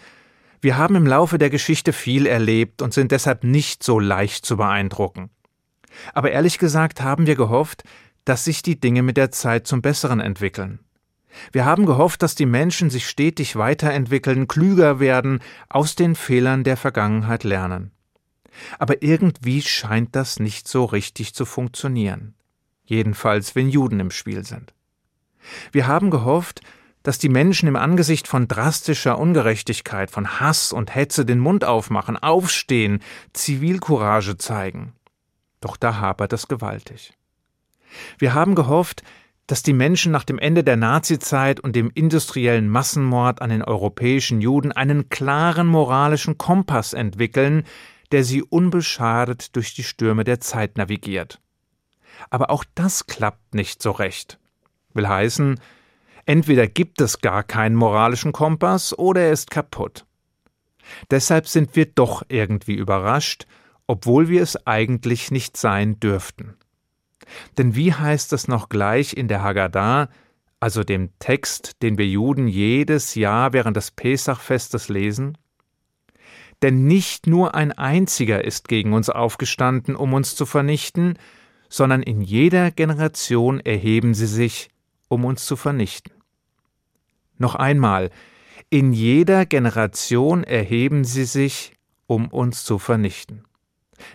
Wir 0.65 0.77
haben 0.77 0.95
im 0.95 1.09
Laufe 1.09 1.39
der 1.39 1.51
Geschichte 1.51 1.93
viel 1.93 2.25
erlebt 2.25 2.83
und 2.83 2.95
sind 2.95 3.11
deshalb 3.11 3.43
nicht 3.43 3.83
so 3.83 3.99
leicht 3.99 4.47
zu 4.47 4.57
beeindrucken. 4.57 5.29
Aber 6.15 6.31
ehrlich 6.31 6.59
gesagt 6.59 7.03
haben 7.03 7.27
wir 7.27 7.35
gehofft, 7.35 7.83
dass 8.25 8.45
sich 8.45 8.63
die 8.63 8.79
Dinge 8.79 9.03
mit 9.03 9.17
der 9.17 9.33
Zeit 9.33 9.67
zum 9.67 9.83
Besseren 9.83 10.21
entwickeln. 10.21 10.79
Wir 11.51 11.65
haben 11.65 11.87
gehofft, 11.87 12.23
dass 12.23 12.35
die 12.35 12.47
Menschen 12.47 12.91
sich 12.91 13.09
stetig 13.09 13.57
weiterentwickeln, 13.57 14.47
klüger 14.47 15.01
werden, 15.01 15.41
aus 15.69 15.97
den 15.97 16.15
Fehlern 16.15 16.63
der 16.63 16.77
Vergangenheit 16.77 17.43
lernen. 17.43 17.91
Aber 18.79 19.03
irgendwie 19.03 19.63
scheint 19.63 20.15
das 20.15 20.39
nicht 20.39 20.69
so 20.69 20.85
richtig 20.85 21.35
zu 21.35 21.45
funktionieren. 21.45 22.35
Jedenfalls, 22.85 23.55
wenn 23.55 23.69
Juden 23.69 24.01
im 24.01 24.11
Spiel 24.11 24.45
sind. 24.45 24.75
Wir 25.73 25.87
haben 25.87 26.11
gehofft, 26.11 26.61
dass 27.03 27.19
die 27.19 27.29
Menschen 27.29 27.69
im 27.69 27.77
Angesicht 27.77 28.29
von 28.29 28.47
drastischer 28.47 29.19
Ungerechtigkeit, 29.19 30.11
von 30.11 30.41
Hass 30.41 30.73
und 30.73 30.95
Hetze 30.95 31.25
den 31.25 31.41
Mund 31.41 31.65
aufmachen, 31.65 32.17
aufstehen, 32.17 33.01
Zivilcourage 33.33 34.39
zeigen. 34.39 34.93
Doch 35.61 35.77
da 35.77 35.97
hapert 35.97 36.33
es 36.33 36.49
gewaltig. 36.49 37.15
Wir 38.19 38.35
haben 38.35 38.55
gehofft, 38.55 39.03
dass 39.47 39.63
die 39.63 39.73
Menschen 39.73 40.13
nach 40.13 40.25
dem 40.25 40.39
Ende 40.39 40.65
der 40.65 40.77
Nazizeit 40.77 41.61
und 41.61 41.75
dem 41.75 41.91
industriellen 41.93 42.69
Massenmord 42.69 43.43
an 43.43 43.51
den 43.51 43.63
europäischen 43.63 44.41
Juden 44.41 44.73
einen 44.73 45.09
klaren 45.11 45.67
moralischen 45.67 46.39
Kompass 46.39 46.93
entwickeln, 46.93 47.65
der 48.13 48.25
sie 48.25 48.43
unbeschadet 48.43 49.57
durch 49.57 49.75
die 49.75 49.83
Stürme 49.83 50.25
der 50.25 50.41
Zeit 50.41 50.77
navigiert. 50.77 51.41
Aber 52.31 52.51
auch 52.51 52.65
das 52.75 53.07
klappt 53.07 53.55
nicht 53.55 53.83
so 53.83 53.91
recht. 53.91 54.39
Will 54.93 55.09
heißen, 55.09 55.59
entweder 56.27 56.67
gibt 56.67 57.01
es 57.01 57.21
gar 57.21 57.43
keinen 57.43 57.75
moralischen 57.75 58.33
Kompass 58.33 58.97
oder 58.97 59.23
er 59.23 59.33
ist 59.33 59.51
kaputt. 59.51 60.05
Deshalb 61.11 61.49
sind 61.49 61.75
wir 61.77 61.87
doch 61.87 62.23
irgendwie 62.29 62.75
überrascht, 62.75 63.47
obwohl 63.87 64.29
wir 64.29 64.43
es 64.43 64.67
eigentlich 64.67 65.31
nicht 65.31 65.57
sein 65.57 65.99
dürften. 66.01 66.57
Denn 67.57 67.75
wie 67.75 67.95
heißt 67.95 68.33
es 68.33 68.49
noch 68.49 68.69
gleich 68.69 69.15
in 69.15 69.29
der 69.29 69.43
Haggadah, 69.43 70.09
also 70.61 70.85
dem 70.85 71.11
Text, 71.19 71.83
den 71.83 71.99
wir 71.99 72.07
Juden 72.07 72.47
jedes 72.47 73.15
Jahr 73.15 73.53
während 73.53 73.77
des 73.77 73.91
Pesachfestes 73.91 74.89
lesen? 74.89 75.39
Denn 76.63 76.87
nicht 76.87 77.27
nur 77.27 77.55
ein 77.57 77.73
einziger 77.73 78.45
ist 78.45 78.69
gegen 78.69 78.93
uns 78.93 79.11
aufgestanden, 79.11 79.97
um 79.97 80.15
uns 80.15 80.37
zu 80.37 80.47
vernichten, 80.47 81.19
sondern 81.69 82.03
in 82.03 82.21
jeder 82.21 82.71
Generation 82.71 83.59
erheben 83.59 84.15
sie 84.15 84.27
sich, 84.27 84.71
um 85.09 85.25
uns 85.25 85.45
zu 85.45 85.57
vernichten. 85.57 86.13
Noch 87.37 87.57
einmal, 87.57 88.11
in 88.71 88.93
jeder 88.93 89.45
Generation 89.45 90.45
erheben 90.45 91.05
sie 91.05 91.25
sich, 91.25 91.73
um 92.07 92.29
uns 92.29 92.65
zu 92.65 92.79
vernichten. 92.79 93.45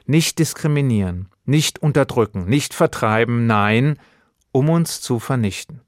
Nicht 0.05 0.39
diskriminieren, 0.39 1.29
nicht 1.45 1.79
unterdrücken, 1.79 2.45
nicht 2.45 2.73
vertreiben, 2.73 3.45
nein, 3.47 3.99
um 4.51 4.69
uns 4.69 5.01
zu 5.01 5.19
vernichten. 5.19 5.81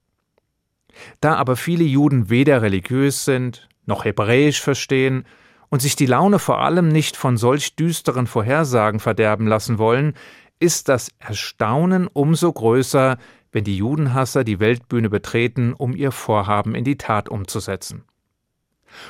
Da 1.22 1.36
aber 1.36 1.56
viele 1.56 1.84
Juden 1.84 2.30
weder 2.30 2.62
religiös 2.62 3.26
sind, 3.26 3.69
noch 3.86 4.06
Hebräisch 4.06 4.62
verstehen 4.62 5.26
und 5.69 5.82
sich 5.82 5.95
die 5.95 6.05
Laune 6.05 6.39
vor 6.39 6.60
allem 6.60 6.89
nicht 6.89 7.15
von 7.15 7.38
solch 7.38 7.75
düsteren 7.75 8.27
Vorhersagen 8.27 8.99
verderben 8.99 9.47
lassen 9.47 9.77
wollen, 9.77 10.13
ist 10.60 10.89
das 10.89 11.10
Erstaunen 11.19 12.08
umso 12.08 12.51
größer, 12.51 13.17
wenn 13.51 13.63
die 13.63 13.77
Judenhasser 13.77 14.43
die 14.43 14.60
Weltbühne 14.60 15.10
betreten, 15.10 15.73
um 15.73 15.95
ihr 15.95 16.12
Vorhaben 16.12 16.75
in 16.75 16.84
die 16.84 16.97
Tat 16.97 17.29
umzusetzen. 17.29 18.03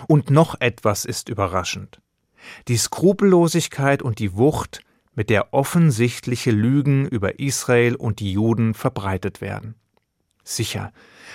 Und 0.07 0.29
noch 0.29 0.59
etwas 0.59 1.05
ist 1.05 1.29
überraschend. 1.29 2.01
Die 2.67 2.77
Skrupellosigkeit 2.77 4.01
und 4.01 4.19
die 4.19 4.35
Wucht, 4.35 4.81
mit 5.15 5.29
der 5.29 5.53
offensichtliche 5.53 6.51
Lügen 6.51 7.05
über 7.05 7.39
Israel 7.39 7.95
und 7.95 8.21
die 8.21 8.31
Juden 8.31 8.73
verbreitet 8.73 9.41
werden. 9.41 9.75
Sicher, 10.45 10.93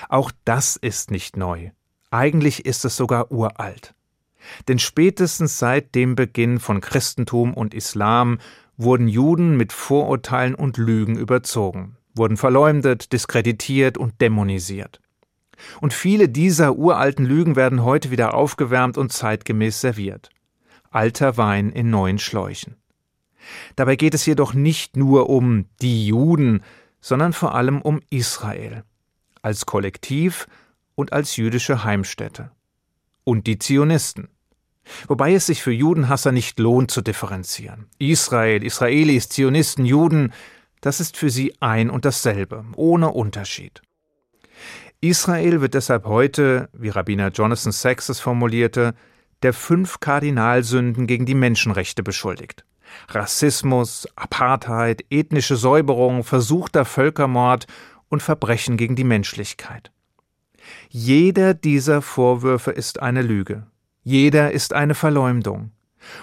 auch 0.08 0.32
das 0.44 0.76
ist 0.76 1.10
nicht 1.10 1.36
neu. 1.36 1.70
Eigentlich 2.10 2.64
ist 2.64 2.84
es 2.86 2.96
sogar 2.96 3.30
uralt. 3.30 3.94
Denn 4.68 4.78
spätestens 4.78 5.58
seit 5.58 5.94
dem 5.94 6.14
Beginn 6.14 6.60
von 6.60 6.80
Christentum 6.80 7.54
und 7.54 7.74
Islam 7.74 8.38
wurden 8.76 9.08
Juden 9.08 9.56
mit 9.56 9.72
Vorurteilen 9.72 10.54
und 10.54 10.76
Lügen 10.76 11.16
überzogen, 11.16 11.96
wurden 12.14 12.36
verleumdet, 12.36 13.12
diskreditiert 13.12 13.98
und 13.98 14.20
dämonisiert. 14.20 15.00
Und 15.80 15.92
viele 15.92 16.28
dieser 16.28 16.76
uralten 16.76 17.24
Lügen 17.24 17.56
werden 17.56 17.84
heute 17.84 18.10
wieder 18.10 18.34
aufgewärmt 18.34 18.98
und 18.98 19.12
zeitgemäß 19.12 19.80
serviert. 19.80 20.30
Alter 20.90 21.36
Wein 21.36 21.70
in 21.70 21.90
neuen 21.90 22.18
Schläuchen. 22.18 22.76
Dabei 23.76 23.96
geht 23.96 24.14
es 24.14 24.26
jedoch 24.26 24.54
nicht 24.54 24.96
nur 24.96 25.28
um 25.28 25.66
die 25.82 26.06
Juden, 26.06 26.62
sondern 27.00 27.32
vor 27.32 27.54
allem 27.54 27.82
um 27.82 28.00
Israel 28.10 28.84
als 29.42 29.66
Kollektiv 29.66 30.46
und 30.94 31.12
als 31.12 31.36
jüdische 31.36 31.84
Heimstätte. 31.84 32.50
Und 33.24 33.46
die 33.46 33.58
Zionisten. 33.58 34.28
Wobei 35.08 35.34
es 35.34 35.46
sich 35.46 35.62
für 35.62 35.72
Judenhasser 35.72 36.30
nicht 36.30 36.58
lohnt 36.58 36.90
zu 36.90 37.00
differenzieren. 37.00 37.86
Israel, 37.98 38.62
Israelis, 38.62 39.28
Zionisten, 39.28 39.86
Juden, 39.86 40.32
das 40.80 41.00
ist 41.00 41.16
für 41.16 41.30
sie 41.30 41.54
ein 41.60 41.88
und 41.88 42.04
dasselbe, 42.04 42.64
ohne 42.76 43.10
Unterschied. 43.10 43.80
Israel 45.00 45.60
wird 45.60 45.74
deshalb 45.74 46.04
heute, 46.04 46.68
wie 46.72 46.90
Rabbiner 46.90 47.28
Jonathan 47.28 47.72
Sachs 47.72 48.08
es 48.08 48.20
formulierte, 48.20 48.94
der 49.42 49.52
fünf 49.52 50.00
Kardinalsünden 50.00 51.06
gegen 51.06 51.26
die 51.26 51.34
Menschenrechte 51.34 52.02
beschuldigt. 52.02 52.64
Rassismus, 53.08 54.08
Apartheid, 54.16 55.04
ethnische 55.10 55.56
Säuberung, 55.56 56.24
versuchter 56.24 56.84
Völkermord 56.84 57.66
und 58.08 58.22
Verbrechen 58.22 58.76
gegen 58.76 58.96
die 58.96 59.04
Menschlichkeit. 59.04 59.90
Jeder 60.88 61.54
dieser 61.54 62.02
Vorwürfe 62.02 62.70
ist 62.70 63.02
eine 63.02 63.22
Lüge, 63.22 63.66
jeder 64.02 64.52
ist 64.52 64.72
eine 64.72 64.94
Verleumdung, 64.94 65.70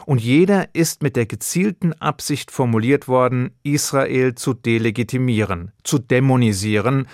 und 0.06 0.22
jeder 0.22 0.74
ist 0.74 1.02
mit 1.02 1.16
der 1.16 1.26
gezielten 1.26 1.94
Absicht 1.94 2.52
formuliert 2.52 3.08
worden, 3.08 3.52
Israel 3.64 4.36
zu 4.36 4.54
delegitimieren, 4.54 5.72
zu 5.84 5.98
dämonisieren 6.00 7.08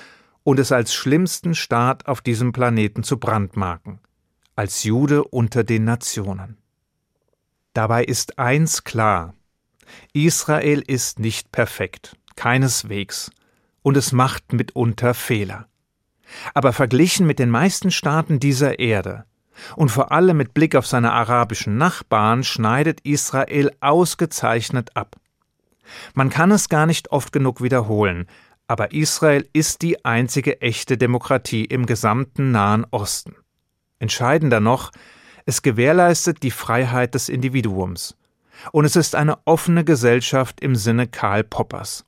und 0.43 0.59
es 0.59 0.71
als 0.71 0.93
schlimmsten 0.93 1.55
Staat 1.55 2.07
auf 2.07 2.21
diesem 2.21 2.51
Planeten 2.51 3.03
zu 3.03 3.17
brandmarken, 3.17 3.99
als 4.55 4.83
Jude 4.83 5.23
unter 5.23 5.63
den 5.63 5.83
Nationen. 5.83 6.57
Dabei 7.73 8.03
ist 8.03 8.39
eins 8.39 8.83
klar, 8.83 9.33
Israel 10.13 10.83
ist 10.85 11.19
nicht 11.19 11.51
perfekt, 11.51 12.17
keineswegs, 12.35 13.31
und 13.81 13.97
es 13.97 14.11
macht 14.11 14.53
mitunter 14.53 15.13
Fehler. 15.13 15.67
Aber 16.53 16.73
verglichen 16.73 17.25
mit 17.25 17.39
den 17.39 17.49
meisten 17.49 17.91
Staaten 17.91 18.39
dieser 18.39 18.79
Erde 18.79 19.25
und 19.75 19.89
vor 19.89 20.11
allem 20.11 20.37
mit 20.37 20.53
Blick 20.53 20.75
auf 20.75 20.85
seine 20.85 21.13
arabischen 21.13 21.77
Nachbarn 21.77 22.43
schneidet 22.43 23.01
Israel 23.01 23.71
ausgezeichnet 23.79 24.91
ab. 24.95 25.15
Man 26.13 26.29
kann 26.29 26.51
es 26.51 26.69
gar 26.69 26.85
nicht 26.85 27.11
oft 27.11 27.31
genug 27.31 27.61
wiederholen, 27.61 28.27
aber 28.67 28.91
Israel 28.91 29.47
ist 29.53 29.81
die 29.81 30.03
einzige 30.03 30.61
echte 30.61 30.97
Demokratie 30.97 31.63
im 31.65 31.85
gesamten 31.85 32.51
Nahen 32.51 32.85
Osten. 32.91 33.35
Entscheidender 33.99 34.59
noch, 34.59 34.91
es 35.45 35.61
gewährleistet 35.61 36.43
die 36.43 36.51
Freiheit 36.51 37.15
des 37.15 37.29
Individuums 37.29 38.17
und 38.71 38.85
es 38.85 38.95
ist 38.95 39.15
eine 39.15 39.37
offene 39.45 39.85
Gesellschaft 39.85 40.59
im 40.61 40.75
Sinne 40.75 41.07
Karl 41.07 41.43
Poppers. 41.43 42.03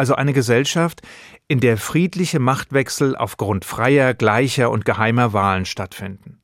Also 0.00 0.14
eine 0.14 0.32
Gesellschaft, 0.32 1.02
in 1.46 1.60
der 1.60 1.76
friedliche 1.76 2.38
Machtwechsel 2.38 3.14
aufgrund 3.14 3.66
freier, 3.66 4.14
gleicher 4.14 4.70
und 4.70 4.86
geheimer 4.86 5.34
Wahlen 5.34 5.66
stattfinden. 5.66 6.40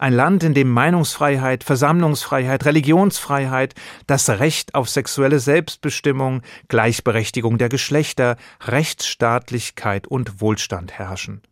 Ein 0.00 0.12
Land, 0.12 0.42
in 0.42 0.54
dem 0.54 0.68
Meinungsfreiheit, 0.72 1.62
Versammlungsfreiheit, 1.62 2.64
Religionsfreiheit, 2.64 3.76
das 4.08 4.28
Recht 4.28 4.74
auf 4.74 4.88
sexuelle 4.88 5.38
Selbstbestimmung, 5.38 6.42
Gleichberechtigung 6.66 7.58
der 7.58 7.68
Geschlechter, 7.68 8.36
Rechtsstaatlichkeit 8.66 10.08
und 10.08 10.40
Wohlstand 10.40 10.90
herrschen. 10.90 11.42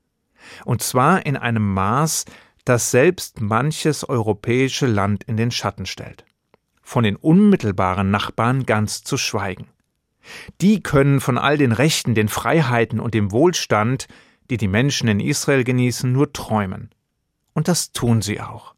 Und 0.64 0.82
zwar 0.82 1.24
in 1.24 1.36
einem 1.36 1.72
Maß, 1.72 2.24
das 2.64 2.90
selbst 2.90 3.40
manches 3.40 4.02
europäische 4.08 4.88
Land 4.88 5.22
in 5.22 5.36
den 5.36 5.52
Schatten 5.52 5.86
stellt 5.86 6.24
von 6.82 7.04
den 7.04 7.16
unmittelbaren 7.16 8.10
Nachbarn 8.10 8.64
ganz 8.64 9.04
zu 9.04 9.18
schweigen. 9.18 9.68
Die 10.60 10.82
können 10.82 11.20
von 11.20 11.38
all 11.38 11.58
den 11.58 11.72
Rechten, 11.72 12.14
den 12.14 12.28
Freiheiten 12.28 13.00
und 13.00 13.14
dem 13.14 13.32
Wohlstand, 13.32 14.06
die 14.50 14.56
die 14.56 14.68
Menschen 14.68 15.08
in 15.08 15.20
Israel 15.20 15.64
genießen, 15.64 16.10
nur 16.10 16.32
träumen. 16.32 16.90
Und 17.52 17.68
das 17.68 17.92
tun 17.92 18.22
sie 18.22 18.40
auch. 18.40 18.74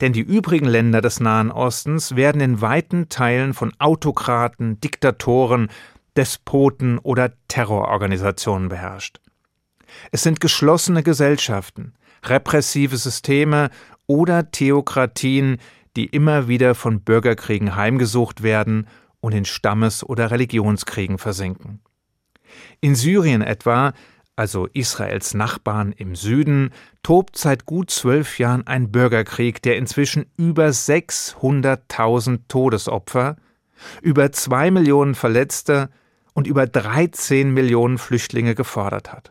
Denn 0.00 0.12
die 0.12 0.20
übrigen 0.20 0.66
Länder 0.66 1.00
des 1.00 1.20
Nahen 1.20 1.50
Ostens 1.52 2.16
werden 2.16 2.40
in 2.40 2.60
weiten 2.60 3.08
Teilen 3.08 3.54
von 3.54 3.72
Autokraten, 3.78 4.80
Diktatoren, 4.80 5.68
Despoten 6.16 6.98
oder 6.98 7.32
Terrororganisationen 7.48 8.68
beherrscht. 8.68 9.20
Es 10.10 10.22
sind 10.22 10.40
geschlossene 10.40 11.02
Gesellschaften, 11.02 11.94
repressive 12.24 12.96
Systeme 12.96 13.70
oder 14.06 14.50
Theokratien, 14.50 15.58
die 15.96 16.06
immer 16.06 16.48
wieder 16.48 16.74
von 16.74 17.00
Bürgerkriegen 17.00 17.76
heimgesucht 17.76 18.42
werden 18.42 18.86
und 19.20 19.32
in 19.32 19.44
Stammes- 19.44 20.04
oder 20.04 20.30
Religionskriegen 20.30 21.18
versinken. 21.18 21.80
In 22.80 22.94
Syrien 22.94 23.42
etwa, 23.42 23.92
also 24.36 24.66
Israels 24.72 25.34
Nachbarn 25.34 25.92
im 25.92 26.14
Süden, 26.14 26.70
tobt 27.02 27.36
seit 27.36 27.66
gut 27.66 27.90
zwölf 27.90 28.38
Jahren 28.38 28.66
ein 28.66 28.90
Bürgerkrieg, 28.90 29.62
der 29.62 29.76
inzwischen 29.76 30.26
über 30.36 30.68
600.000 30.68 32.40
Todesopfer, 32.48 33.36
über 34.02 34.32
zwei 34.32 34.70
Millionen 34.70 35.14
Verletzte 35.14 35.90
und 36.32 36.46
über 36.46 36.66
13 36.66 37.52
Millionen 37.52 37.98
Flüchtlinge 37.98 38.54
gefordert 38.54 39.12
hat. 39.12 39.30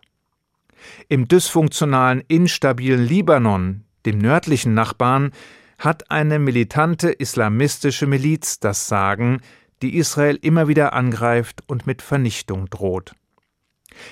Im 1.08 1.28
dysfunktionalen, 1.28 2.23
instabilen 2.28 3.04
Libanon, 3.04 3.84
dem 4.06 4.19
nördlichen 4.19 4.73
Nachbarn, 4.73 5.32
hat 5.78 6.12
eine 6.12 6.39
militante 6.39 7.10
islamistische 7.10 8.06
Miliz 8.06 8.60
das 8.60 8.88
Sagen, 8.88 9.41
die 9.81 9.97
Israel 9.97 10.37
immer 10.41 10.67
wieder 10.67 10.93
angreift 10.93 11.63
und 11.67 11.87
mit 11.87 12.01
Vernichtung 12.01 12.69
droht. 12.69 13.13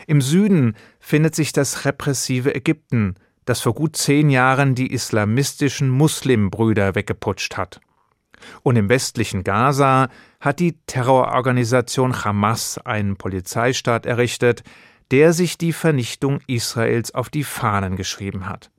Im 0.07 0.21
Süden 0.21 0.75
findet 0.99 1.35
sich 1.35 1.53
das 1.53 1.85
repressive 1.85 2.53
Ägypten, 2.55 3.15
das 3.45 3.61
vor 3.61 3.73
gut 3.73 3.95
zehn 3.95 4.29
Jahren 4.29 4.75
die 4.75 4.91
islamistischen 4.91 5.89
Muslimbrüder 5.89 6.95
weggeputscht 6.95 7.57
hat. 7.57 7.79
Und 8.63 8.75
im 8.75 8.89
westlichen 8.89 9.43
Gaza 9.43 10.09
hat 10.39 10.59
die 10.59 10.77
Terrororganisation 10.85 12.23
Hamas 12.23 12.77
einen 12.77 13.17
Polizeistaat 13.17 14.05
errichtet, 14.05 14.63
der 15.11 15.33
sich 15.33 15.57
die 15.57 15.73
Vernichtung 15.73 16.41
Israels 16.47 17.15
auf 17.15 17.29
die 17.29 17.43
Fahnen 17.43 17.95
geschrieben 17.95 18.47
hat. 18.47 18.69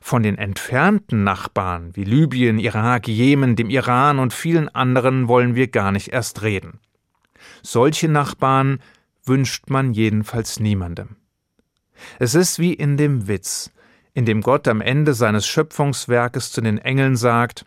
Von 0.00 0.22
den 0.22 0.38
entfernten 0.38 1.24
Nachbarn 1.24 1.94
wie 1.94 2.04
Libyen, 2.04 2.58
Irak, 2.58 3.08
Jemen, 3.08 3.56
dem 3.56 3.70
Iran 3.70 4.18
und 4.18 4.32
vielen 4.32 4.68
anderen 4.68 5.28
wollen 5.28 5.54
wir 5.54 5.68
gar 5.68 5.92
nicht 5.92 6.08
erst 6.08 6.42
reden. 6.42 6.80
Solche 7.62 8.08
Nachbarn 8.08 8.80
wünscht 9.24 9.70
man 9.70 9.92
jedenfalls 9.92 10.60
niemandem. 10.60 11.16
Es 12.18 12.34
ist 12.34 12.58
wie 12.58 12.74
in 12.74 12.96
dem 12.96 13.26
Witz, 13.28 13.72
in 14.14 14.24
dem 14.24 14.40
Gott 14.40 14.68
am 14.68 14.80
Ende 14.80 15.14
seines 15.14 15.46
Schöpfungswerkes 15.46 16.52
zu 16.52 16.60
den 16.60 16.78
Engeln 16.78 17.16
sagt 17.16 17.64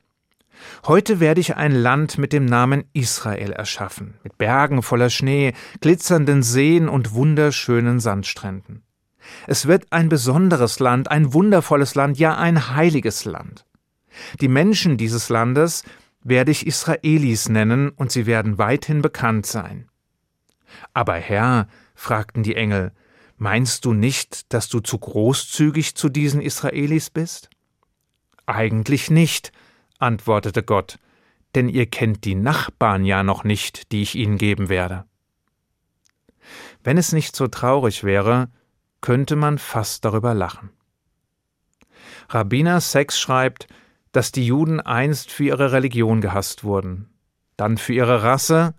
Heute 0.85 1.19
werde 1.19 1.41
ich 1.41 1.55
ein 1.55 1.71
Land 1.71 2.17
mit 2.17 2.33
dem 2.33 2.45
Namen 2.45 2.83
Israel 2.93 3.51
erschaffen, 3.51 4.15
mit 4.23 4.37
Bergen 4.37 4.81
voller 4.81 5.09
Schnee, 5.09 5.53
glitzernden 5.79 6.43
Seen 6.43 6.89
und 6.89 7.13
wunderschönen 7.13 7.99
Sandstränden. 7.99 8.83
Es 9.47 9.67
wird 9.67 9.91
ein 9.91 10.09
besonderes 10.09 10.79
Land, 10.79 11.09
ein 11.11 11.33
wundervolles 11.33 11.95
Land, 11.95 12.17
ja 12.17 12.37
ein 12.37 12.75
heiliges 12.75 13.25
Land. 13.25 13.65
Die 14.41 14.47
Menschen 14.47 14.97
dieses 14.97 15.29
Landes 15.29 15.83
werde 16.23 16.51
ich 16.51 16.67
Israelis 16.67 17.49
nennen, 17.49 17.89
und 17.89 18.11
sie 18.11 18.25
werden 18.25 18.57
weithin 18.57 19.01
bekannt 19.01 19.45
sein. 19.45 19.89
Aber 20.93 21.15
Herr, 21.15 21.67
fragten 21.95 22.43
die 22.43 22.55
Engel, 22.55 22.91
meinst 23.37 23.85
du 23.85 23.93
nicht, 23.93 24.53
dass 24.53 24.69
du 24.69 24.79
zu 24.79 24.97
großzügig 24.97 25.95
zu 25.95 26.09
diesen 26.09 26.41
Israelis 26.41 27.09
bist? 27.09 27.49
Eigentlich 28.45 29.09
nicht, 29.09 29.51
antwortete 29.99 30.63
Gott, 30.63 30.99
denn 31.55 31.69
ihr 31.69 31.85
kennt 31.85 32.25
die 32.25 32.35
Nachbarn 32.35 33.05
ja 33.05 33.23
noch 33.23 33.43
nicht, 33.43 33.91
die 33.91 34.01
ich 34.01 34.15
ihnen 34.15 34.37
geben 34.37 34.69
werde. 34.69 35.05
Wenn 36.83 36.97
es 36.97 37.11
nicht 37.11 37.35
so 37.35 37.47
traurig 37.47 38.03
wäre, 38.03 38.49
könnte 39.01 39.35
man 39.35 39.57
fast 39.57 40.05
darüber 40.05 40.33
lachen. 40.33 40.69
Rabbiner 42.29 42.81
Sex 42.81 43.19
schreibt, 43.19 43.67
dass 44.11 44.31
die 44.31 44.45
Juden 44.45 44.79
einst 44.79 45.31
für 45.31 45.45
ihre 45.45 45.71
Religion 45.71 46.21
gehasst 46.21 46.63
wurden, 46.63 47.09
dann 47.57 47.77
für 47.77 47.93
ihre 47.93 48.23
Rasse 48.23 48.73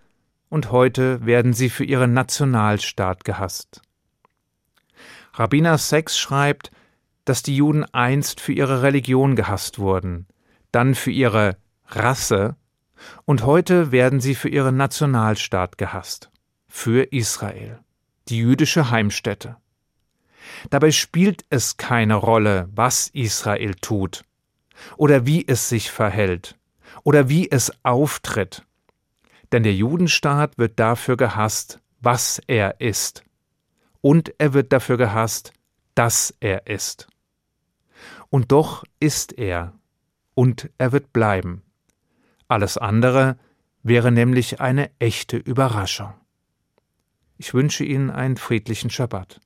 und 0.48 0.72
heute 0.72 1.24
werden 1.24 1.52
sie 1.52 1.70
für 1.70 1.85
ihren 1.85 2.12
Nationalstaat 2.12 3.24
gehasst. 3.24 3.83
Rabbiner 5.35 5.78
Sex 5.78 6.18
schreibt, 6.18 6.70
dass 7.24 7.42
die 7.42 7.56
Juden 7.56 7.85
einst 7.85 8.40
für 8.40 8.52
ihre 8.52 8.83
Religion 8.83 9.37
gehasst 9.37 9.78
wurden, 9.78 10.26
dann 10.72 10.94
für 10.94 11.12
ihre 11.12 11.56
Rasse 11.87 12.56
und 13.24 13.44
heute 13.44 13.92
werden 13.92 14.20
sie 14.20 14.35
für 14.35 14.48
ihren 14.48 14.76
Nationalstaat 14.76 15.78
gehasst, 15.78 16.30
für 16.68 17.04
Israel, 17.12 17.78
die 18.28 18.38
jüdische 18.38 18.90
Heimstätte. 18.90 19.56
Dabei 20.70 20.90
spielt 20.90 21.44
es 21.50 21.76
keine 21.76 22.14
Rolle, 22.14 22.68
was 22.74 23.08
Israel 23.08 23.74
tut 23.74 24.24
oder 24.96 25.26
wie 25.26 25.46
es 25.46 25.68
sich 25.68 25.90
verhält 25.90 26.58
oder 27.02 27.28
wie 27.28 27.50
es 27.50 27.72
auftritt, 27.82 28.64
denn 29.52 29.62
der 29.62 29.74
Judenstaat 29.74 30.58
wird 30.58 30.78
dafür 30.78 31.16
gehasst, 31.16 31.80
was 32.00 32.40
er 32.46 32.80
ist, 32.80 33.24
und 34.00 34.32
er 34.38 34.54
wird 34.54 34.72
dafür 34.72 34.96
gehasst, 34.96 35.52
dass 35.94 36.34
er 36.40 36.66
ist. 36.66 37.08
Und 38.30 38.52
doch 38.52 38.84
ist 39.00 39.36
er, 39.36 39.74
und 40.34 40.70
er 40.78 40.92
wird 40.92 41.12
bleiben. 41.12 41.62
Alles 42.48 42.78
andere 42.78 43.38
wäre 43.82 44.10
nämlich 44.10 44.60
eine 44.60 44.90
echte 44.98 45.36
Überraschung. 45.36 46.12
Ich 47.38 47.54
wünsche 47.54 47.84
Ihnen 47.84 48.10
einen 48.10 48.36
friedlichen 48.36 48.90
Schabbat. 48.90 49.40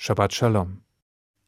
Shabbat 0.00 0.32
Shalom. 0.32 0.82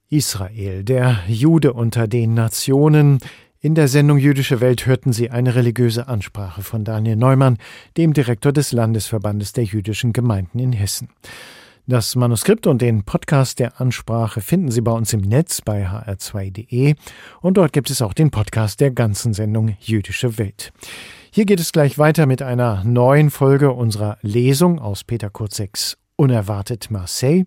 Israel, 0.08 0.82
der 0.82 1.20
Jude 1.28 1.72
unter 1.72 2.08
den 2.08 2.34
Nationen. 2.34 3.20
In 3.60 3.76
der 3.76 3.86
Sendung 3.86 4.18
Jüdische 4.18 4.60
Welt 4.60 4.86
hörten 4.86 5.12
Sie 5.12 5.30
eine 5.30 5.54
religiöse 5.54 6.08
Ansprache 6.08 6.64
von 6.64 6.82
Daniel 6.82 7.14
Neumann, 7.14 7.58
dem 7.96 8.12
Direktor 8.12 8.50
des 8.50 8.72
Landesverbandes 8.72 9.52
der 9.52 9.62
jüdischen 9.62 10.12
Gemeinden 10.12 10.58
in 10.58 10.72
Hessen. 10.72 11.10
Das 11.86 12.16
Manuskript 12.16 12.66
und 12.66 12.82
den 12.82 13.04
Podcast 13.04 13.60
der 13.60 13.80
Ansprache 13.80 14.40
finden 14.40 14.72
Sie 14.72 14.80
bei 14.80 14.92
uns 14.92 15.12
im 15.12 15.20
Netz 15.20 15.60
bei 15.60 15.86
hr2.de 15.86 16.96
und 17.42 17.56
dort 17.56 17.72
gibt 17.72 17.88
es 17.88 18.02
auch 18.02 18.14
den 18.14 18.32
Podcast 18.32 18.80
der 18.80 18.90
ganzen 18.90 19.32
Sendung 19.32 19.76
Jüdische 19.78 20.38
Welt. 20.38 20.72
Hier 21.30 21.46
geht 21.46 21.60
es 21.60 21.70
gleich 21.70 21.98
weiter 21.98 22.26
mit 22.26 22.42
einer 22.42 22.82
neuen 22.82 23.30
Folge 23.30 23.70
unserer 23.70 24.18
Lesung 24.22 24.80
aus 24.80 25.04
Peter 25.04 25.30
Kurzeks 25.30 25.96
Unerwartet 26.16 26.90
Marseille. 26.90 27.44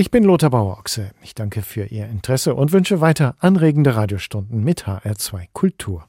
Ich 0.00 0.10
bin 0.10 0.24
Lothar 0.24 0.48
Bauerochse. 0.48 1.10
Ich 1.22 1.34
danke 1.34 1.60
für 1.60 1.84
Ihr 1.84 2.06
Interesse 2.06 2.54
und 2.54 2.72
wünsche 2.72 3.02
weiter 3.02 3.34
anregende 3.38 3.96
Radiostunden 3.96 4.64
mit 4.64 4.86
HR2 4.86 5.48
Kultur. 5.52 6.08